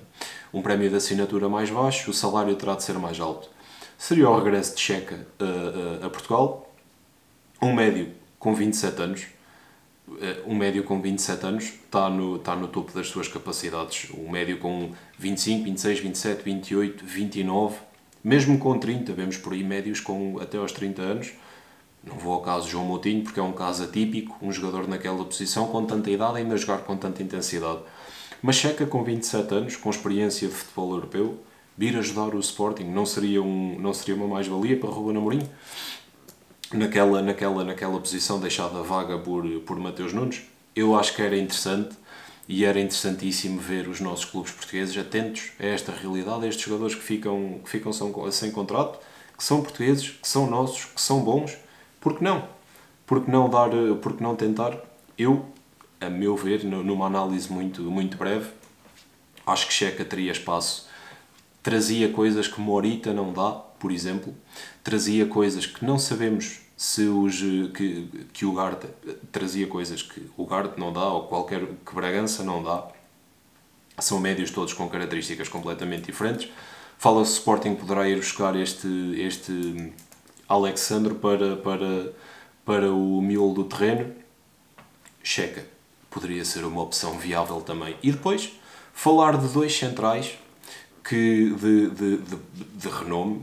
um 0.52 0.60
prémio 0.60 0.90
de 0.90 0.96
assinatura 0.96 1.48
mais 1.48 1.70
baixo, 1.70 2.10
o 2.10 2.14
salário 2.14 2.54
terá 2.56 2.74
de 2.74 2.82
ser 2.82 2.98
mais 2.98 3.18
alto. 3.18 3.48
Seria 3.96 4.28
o 4.28 4.36
regresso 4.36 4.74
de 4.74 4.80
Checa 4.80 5.26
a, 5.38 6.06
a 6.06 6.10
Portugal, 6.10 6.68
um 7.60 7.72
médio 7.72 8.10
com 8.38 8.52
27 8.52 9.00
anos, 9.00 9.26
um 10.46 10.54
médio 10.54 10.84
com 10.84 11.00
27 11.00 11.46
anos 11.46 11.64
está 11.64 12.08
no, 12.08 12.36
está 12.36 12.56
no 12.56 12.68
topo 12.68 12.92
das 12.92 13.08
suas 13.08 13.28
capacidades. 13.28 14.08
Um 14.16 14.30
médio 14.30 14.58
com 14.58 14.92
25, 15.18 15.64
26, 15.64 16.00
27, 16.00 16.42
28, 16.42 17.04
29, 17.04 17.76
mesmo 18.22 18.58
com 18.58 18.78
30, 18.78 19.12
vemos 19.12 19.36
por 19.36 19.52
aí 19.52 19.64
médios 19.64 20.00
com 20.00 20.38
até 20.40 20.58
aos 20.58 20.72
30 20.72 21.02
anos. 21.02 21.32
Não 22.04 22.16
vou 22.16 22.32
ao 22.32 22.40
caso 22.40 22.68
João 22.68 22.84
Moutinho, 22.84 23.22
porque 23.22 23.38
é 23.38 23.42
um 23.42 23.52
caso 23.52 23.84
atípico, 23.84 24.36
um 24.42 24.50
jogador 24.50 24.88
naquela 24.88 25.24
posição 25.24 25.68
com 25.68 25.84
tanta 25.84 26.10
idade 26.10 26.38
ainda 26.38 26.56
jogar 26.56 26.78
com 26.78 26.96
tanta 26.96 27.22
intensidade. 27.22 27.80
Mas 28.42 28.56
Checa 28.56 28.84
com 28.86 29.04
27 29.04 29.54
anos, 29.54 29.76
com 29.76 29.88
experiência 29.88 30.48
de 30.48 30.54
futebol 30.54 30.94
europeu, 30.94 31.38
vir 31.78 31.96
ajudar 31.96 32.34
o 32.34 32.40
Sporting 32.40 32.84
não 32.84 33.06
seria, 33.06 33.40
um, 33.40 33.78
não 33.78 33.92
seria 33.92 34.16
uma 34.16 34.26
mais-valia 34.26 34.76
para 34.76 34.90
Ruben 34.90 35.16
Amorim? 35.16 35.48
Naquela, 36.72 37.22
naquela, 37.22 37.64
naquela 37.64 37.98
posição 38.00 38.40
deixada 38.40 38.82
vaga 38.82 39.18
por, 39.18 39.44
por 39.60 39.78
Mateus 39.78 40.12
Nunes. 40.12 40.42
Eu 40.74 40.98
acho 40.98 41.14
que 41.14 41.22
era 41.22 41.36
interessante 41.36 41.96
e 42.48 42.64
era 42.64 42.80
interessantíssimo 42.80 43.60
ver 43.60 43.88
os 43.88 44.00
nossos 44.00 44.24
clubes 44.24 44.52
portugueses 44.52 44.96
atentos 44.96 45.52
a 45.60 45.66
esta 45.66 45.92
realidade, 45.92 46.44
a 46.44 46.48
estes 46.48 46.64
jogadores 46.64 46.94
que 46.94 47.02
ficam, 47.02 47.60
que 47.62 47.70
ficam 47.70 47.92
sem 48.30 48.50
contrato, 48.50 48.98
que 49.36 49.44
são 49.44 49.62
portugueses, 49.62 50.10
que 50.10 50.28
são 50.28 50.48
nossos, 50.48 50.84
que 50.86 51.00
são 51.00 51.20
bons. 51.20 51.56
Por 52.00 52.18
que 52.18 52.24
não? 52.24 52.48
Por 53.06 53.24
que 53.24 53.30
não, 53.30 53.48
dar, 53.48 53.70
por 54.00 54.16
que 54.16 54.22
não 54.22 54.34
tentar? 54.34 54.76
Eu, 55.16 55.46
a 56.00 56.08
meu 56.08 56.36
ver, 56.36 56.64
numa 56.64 57.06
análise 57.06 57.52
muito, 57.52 57.82
muito 57.82 58.16
breve, 58.16 58.50
acho 59.46 59.66
que 59.66 59.72
Checa 59.72 60.04
teria 60.04 60.32
espaço. 60.32 60.88
Trazia 61.62 62.08
coisas 62.08 62.48
que 62.48 62.60
Morita 62.60 63.12
não 63.12 63.32
dá, 63.32 63.62
por 63.82 63.90
exemplo. 63.90 64.32
Trazia 64.84 65.26
coisas 65.26 65.66
que 65.66 65.84
não 65.84 65.98
sabemos 65.98 66.60
se 66.76 67.02
os, 67.02 67.40
que, 67.74 68.08
que 68.32 68.46
o 68.46 68.54
Garte 68.54 68.86
trazia 69.32 69.66
coisas 69.66 70.00
que 70.00 70.24
o 70.36 70.46
Garte 70.46 70.78
não 70.78 70.92
dá 70.92 71.04
ou 71.04 71.24
qualquer 71.24 71.66
que 71.84 71.92
Bragança 71.92 72.44
não 72.44 72.62
dá. 72.62 72.86
São 73.98 74.20
médios 74.20 74.52
todos 74.52 74.72
com 74.72 74.88
características 74.88 75.48
completamente 75.48 76.04
diferentes. 76.04 76.48
Fala-se 76.96 77.32
Sporting 77.32 77.74
poderá 77.74 78.08
ir 78.08 78.16
buscar 78.16 78.54
este, 78.54 78.86
este 79.18 79.92
Alexandre 80.48 81.14
para, 81.14 81.56
para, 81.56 82.12
para 82.64 82.92
o 82.92 83.20
miolo 83.20 83.52
do 83.52 83.64
terreno. 83.64 84.14
Checa. 85.24 85.66
Poderia 86.08 86.44
ser 86.44 86.64
uma 86.64 86.82
opção 86.82 87.18
viável 87.18 87.60
também. 87.60 87.96
E 88.00 88.12
depois, 88.12 88.52
falar 88.94 89.36
de 89.36 89.48
dois 89.48 89.76
centrais 89.76 90.38
que 91.04 91.50
de, 91.50 91.90
de, 91.90 92.16
de, 92.18 92.38
de 92.74 92.88
renome, 92.88 93.40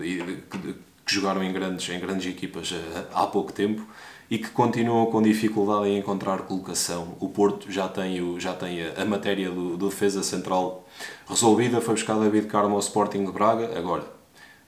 que 1.06 1.14
jogaram 1.14 1.44
em 1.44 1.52
grandes, 1.52 1.90
em 1.90 2.00
grandes 2.00 2.26
equipas 2.28 2.72
eh, 2.72 3.06
há 3.14 3.26
pouco 3.26 3.52
tempo 3.52 3.86
e 4.30 4.38
que 4.38 4.50
continuam 4.50 5.08
com 5.08 5.22
dificuldade 5.22 5.90
em 5.90 5.98
encontrar 5.98 6.44
colocação. 6.44 7.16
O 7.20 7.30
Porto 7.30 7.72
já 7.72 7.88
tem, 7.88 8.22
o, 8.22 8.40
já 8.40 8.54
tem 8.54 8.84
a, 8.84 9.02
a 9.02 9.06
matéria 9.06 9.50
do, 9.50 9.76
do, 9.76 9.90
defesa 9.90 10.22
central 10.22 10.88
resolvida, 11.28 11.82
foi 11.82 11.96
buscar 11.96 12.20
David 12.20 12.48
Carmo 12.48 12.76
ao 12.76 12.80
Sporting 12.80 13.26
de 13.26 13.32
Braga, 13.32 13.78
agora 13.78 14.06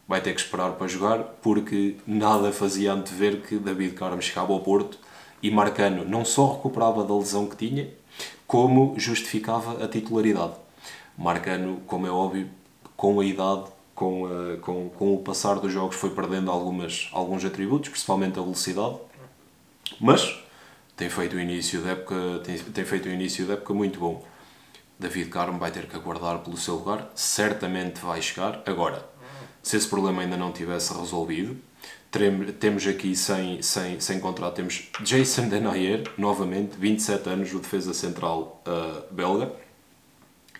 vai 0.08 0.20
ter 0.20 0.34
que 0.34 0.42
esperar 0.42 0.72
para 0.72 0.88
jogar 0.88 1.20
porque 1.42 1.96
nada 2.06 2.52
fazia 2.52 2.92
antever 2.92 3.42
que 3.42 3.58
David 3.58 3.94
Carmo 3.94 4.22
chegava 4.22 4.52
ao 4.52 4.60
Porto 4.62 4.98
e 5.44 5.52
Marcano 5.52 6.04
não 6.04 6.26
só 6.26 6.54
recuperava 6.54 7.04
da 7.04 7.16
lesão 7.16 7.46
que 7.46 7.56
tinha, 7.56 7.88
como 8.48 8.96
justificava 8.98 9.84
a 9.84 9.88
titularidade. 9.88 10.54
Marcano, 11.18 11.82
como 11.86 12.08
é 12.08 12.10
óbvio, 12.10 12.50
com 13.02 13.20
a 13.20 13.26
idade 13.26 13.64
com, 13.96 14.26
uh, 14.26 14.60
com, 14.60 14.88
com 14.90 15.16
o 15.16 15.18
passar 15.24 15.56
dos 15.56 15.74
jogos 15.74 15.96
foi 15.96 16.12
perdendo 16.12 16.52
algumas, 16.52 17.10
alguns 17.12 17.44
atributos, 17.44 17.90
principalmente 17.90 18.38
a 18.38 18.44
velocidade, 18.44 18.98
mas 20.00 20.40
tem 20.96 21.10
feito 21.10 21.36
o 21.36 21.40
início 21.40 21.82
da 21.82 21.90
época, 21.94 22.16
tem, 22.44 22.60
tem 22.60 22.86
feito 22.86 23.10
o 23.10 23.12
início 23.12 23.48
da 23.48 23.54
época 23.54 23.74
muito 23.74 24.00
bom. 24.00 24.24
David 25.00 25.32
Carmo 25.32 25.58
vai 25.58 25.72
ter 25.72 25.88
que 25.88 25.96
aguardar 25.96 26.44
pelo 26.44 26.56
seu 26.58 26.76
lugar, 26.76 27.12
certamente 27.16 28.02
vai 28.02 28.22
chegar. 28.22 28.62
Agora, 28.68 29.04
se 29.64 29.78
esse 29.78 29.88
problema 29.88 30.22
ainda 30.22 30.38
não 30.38 30.52
tivesse 30.52 30.94
resolvido, 30.94 31.58
temos 32.60 32.86
aqui 32.86 33.16
sem, 33.16 33.64
sem, 33.64 34.00
sem 34.00 34.20
contrato, 34.20 34.58
temos 34.58 34.90
Jason 35.00 35.50
Denayer, 35.50 36.04
novamente, 36.20 36.78
27 36.78 37.30
anos, 37.30 37.52
o 37.52 37.58
defesa 37.58 37.96
central 37.96 38.62
uh, 38.68 39.12
belga, 39.12 39.52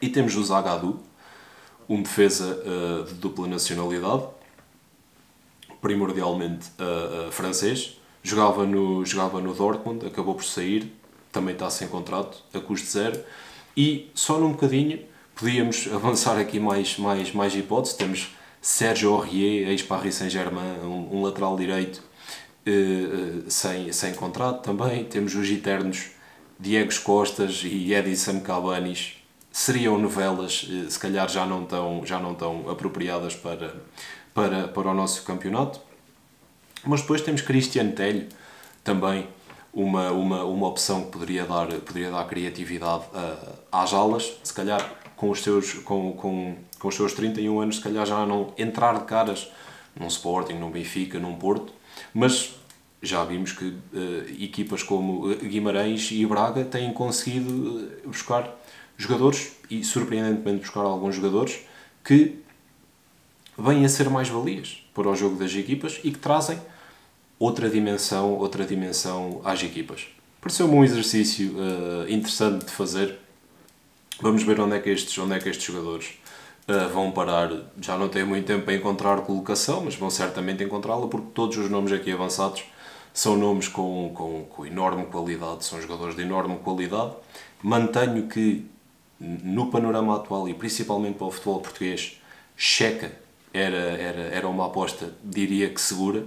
e 0.02 0.10
temos 0.10 0.36
o 0.36 0.44
Zagadou, 0.44 1.00
um 1.92 2.02
defesa 2.02 2.64
uh, 2.66 3.04
de 3.04 3.16
dupla 3.16 3.46
nacionalidade, 3.48 4.24
primordialmente 5.82 6.70
uh, 6.80 7.28
uh, 7.28 7.32
francês, 7.34 8.00
jogava 8.24 8.66
no, 8.66 9.06
jogava 9.06 9.42
no 9.42 9.54
Dortmund, 9.54 10.06
acabou 10.06 10.36
por 10.36 10.46
sair, 10.46 10.90
também 11.34 11.54
está 11.54 11.70
sem 11.70 11.90
contrato, 11.90 12.46
a 12.54 12.62
custo 12.62 12.88
zero, 12.88 13.22
e 13.76 14.10
só 14.16 14.40
num 14.40 14.52
bocadinho 14.52 15.02
podíamos 15.36 15.90
avançar 15.94 16.40
aqui 16.40 16.62
mais, 16.62 16.98
mais, 16.98 17.34
mais 17.34 17.54
hipóteses, 17.54 17.98
temos 17.98 18.38
Sérgio 18.62 19.14
Aurier, 19.14 19.68
ex-Paris 19.68 20.16
Saint-Germain, 20.16 20.80
um, 20.84 21.18
um, 21.18 21.22
lateral 21.24 21.58
direito 21.58 22.02
sem, 23.48 23.92
sem 23.92 24.14
contrato 24.14 24.62
também, 24.62 25.04
temos 25.04 25.34
os 25.34 25.50
eternos 25.50 26.12
Diego 26.60 26.94
Costas 27.02 27.64
e 27.66 27.92
Edison 27.92 28.40
Cabanis, 28.40 29.21
seriam 29.52 29.98
novelas, 29.98 30.68
eh, 30.70 30.90
se 30.90 30.98
calhar 30.98 31.28
já 31.30 31.46
não 31.46 31.66
tão, 31.66 32.06
já 32.06 32.20
não 32.20 32.34
tão 32.34 32.70
apropriadas 32.70 33.36
para, 33.36 33.76
para, 34.34 34.68
para 34.70 34.90
o 34.90 34.94
nosso 34.94 35.24
campeonato. 35.24 35.80
Mas 36.86 37.02
depois 37.02 37.22
temos 37.22 37.42
Cristiano 37.42 37.92
Telho, 37.92 38.28
também 38.84 39.28
uma, 39.74 40.12
uma, 40.12 40.44
uma 40.44 40.68
opção 40.68 41.04
que 41.04 41.12
poderia 41.12 41.46
dar, 41.46 41.68
poderia 41.68 42.10
dar 42.10 42.26
criatividade 42.26 43.04
uh, 43.14 43.60
às 43.72 43.94
alas, 43.94 44.34
se 44.44 44.54
calhar 44.54 44.90
com 45.16 45.30
os, 45.30 45.42
seus, 45.42 45.74
com, 45.74 46.14
com, 46.14 46.56
com 46.80 46.88
os 46.88 46.96
seus 46.96 47.14
31 47.14 47.60
anos, 47.60 47.76
se 47.76 47.82
calhar 47.82 48.06
já 48.06 48.26
não 48.26 48.54
entrar 48.58 48.98
de 48.98 49.06
caras 49.06 49.52
num 49.96 50.08
Sporting, 50.08 50.54
num 50.54 50.72
Benfica, 50.72 51.20
num 51.20 51.36
Porto, 51.36 51.72
mas 52.14 52.56
já 53.04 53.24
vimos 53.24 53.52
que 53.52 53.66
uh, 53.66 54.44
equipas 54.44 54.82
como 54.82 55.28
Guimarães 55.36 56.10
e 56.12 56.26
Braga 56.26 56.66
têm 56.66 56.92
conseguido 56.92 57.92
buscar 58.06 58.61
jogadores 59.02 59.54
e 59.70 59.84
surpreendentemente 59.84 60.62
buscar 60.62 60.82
alguns 60.82 61.16
jogadores 61.16 61.62
que 62.04 62.40
vêm 63.58 63.86
a 63.86 63.90
ser 63.90 64.10
mais 64.10 64.30
valias 64.30 64.84
para 64.94 65.10
o 65.10 65.16
jogo 65.16 65.38
das 65.38 65.54
equipas 65.54 66.00
e 66.04 66.12
que 66.12 66.20
trazem 66.20 66.60
outra 67.40 67.70
dimensão, 67.70 68.34
outra 68.34 68.66
dimensão 68.66 69.42
às 69.44 69.62
equipas. 69.64 70.08
Pareceu-me 70.40 70.76
um 70.76 70.84
exercício 70.84 71.54
uh, 71.54 72.10
interessante 72.10 72.66
de 72.66 72.72
fazer. 72.72 73.18
Vamos 74.20 74.44
ver 74.44 74.60
onde 74.60 74.76
é 74.76 74.80
que 74.80 74.90
estes, 74.90 75.18
onde 75.18 75.36
é 75.36 75.40
que 75.40 75.50
estes 75.50 75.66
jogadores 75.66 76.14
uh, 76.68 76.90
vão 76.94 77.12
parar. 77.12 77.52
Já 77.80 77.98
não 77.98 78.10
têm 78.10 78.24
muito 78.24 78.46
tempo 78.46 78.66
para 78.66 78.74
encontrar 78.74 79.22
colocação, 79.22 79.82
mas 79.86 79.96
vão 79.96 80.10
certamente 80.10 80.64
encontrá-la 80.64 81.08
porque 81.08 81.28
todos 81.34 81.58
os 81.58 81.70
nomes 81.70 81.92
aqui 81.92 82.12
avançados 82.12 82.64
são 83.14 83.36
nomes 83.36 83.68
com, 83.68 84.12
com, 84.16 84.46
com 84.46 84.66
enorme 84.66 85.06
qualidade, 85.06 85.66
são 85.66 85.82
jogadores 85.82 86.16
de 86.16 86.22
enorme 86.22 86.58
qualidade. 86.60 87.14
Mantenho 87.62 88.28
que 88.28 88.66
no 89.22 89.70
panorama 89.70 90.16
atual 90.16 90.50
e 90.50 90.54
principalmente 90.54 91.16
para 91.18 91.28
o 91.28 91.32
futebol 91.32 91.62
português, 91.62 92.20
Checa 92.58 93.12
era, 93.54 93.78
era, 93.78 94.22
era 94.36 94.48
uma 94.48 94.66
aposta, 94.66 95.14
diria 95.24 95.70
que 95.70 95.80
segura. 95.80 96.26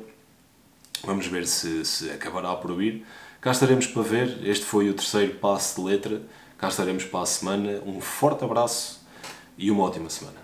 Vamos 1.04 1.26
ver 1.26 1.46
se, 1.46 1.84
se 1.84 2.10
acabará 2.10 2.54
por 2.54 2.74
vir. 2.76 3.04
Cá 3.40 3.50
estaremos 3.50 3.86
para 3.86 4.02
ver. 4.02 4.38
Este 4.46 4.64
foi 4.64 4.88
o 4.88 4.94
terceiro 4.94 5.34
passo 5.34 5.80
de 5.80 5.88
letra. 5.88 6.22
Cá 6.56 6.68
estaremos 6.68 7.04
para 7.04 7.20
a 7.20 7.26
semana. 7.26 7.82
Um 7.84 8.00
forte 8.00 8.44
abraço 8.44 9.00
e 9.58 9.70
uma 9.70 9.84
ótima 9.84 10.08
semana. 10.08 10.36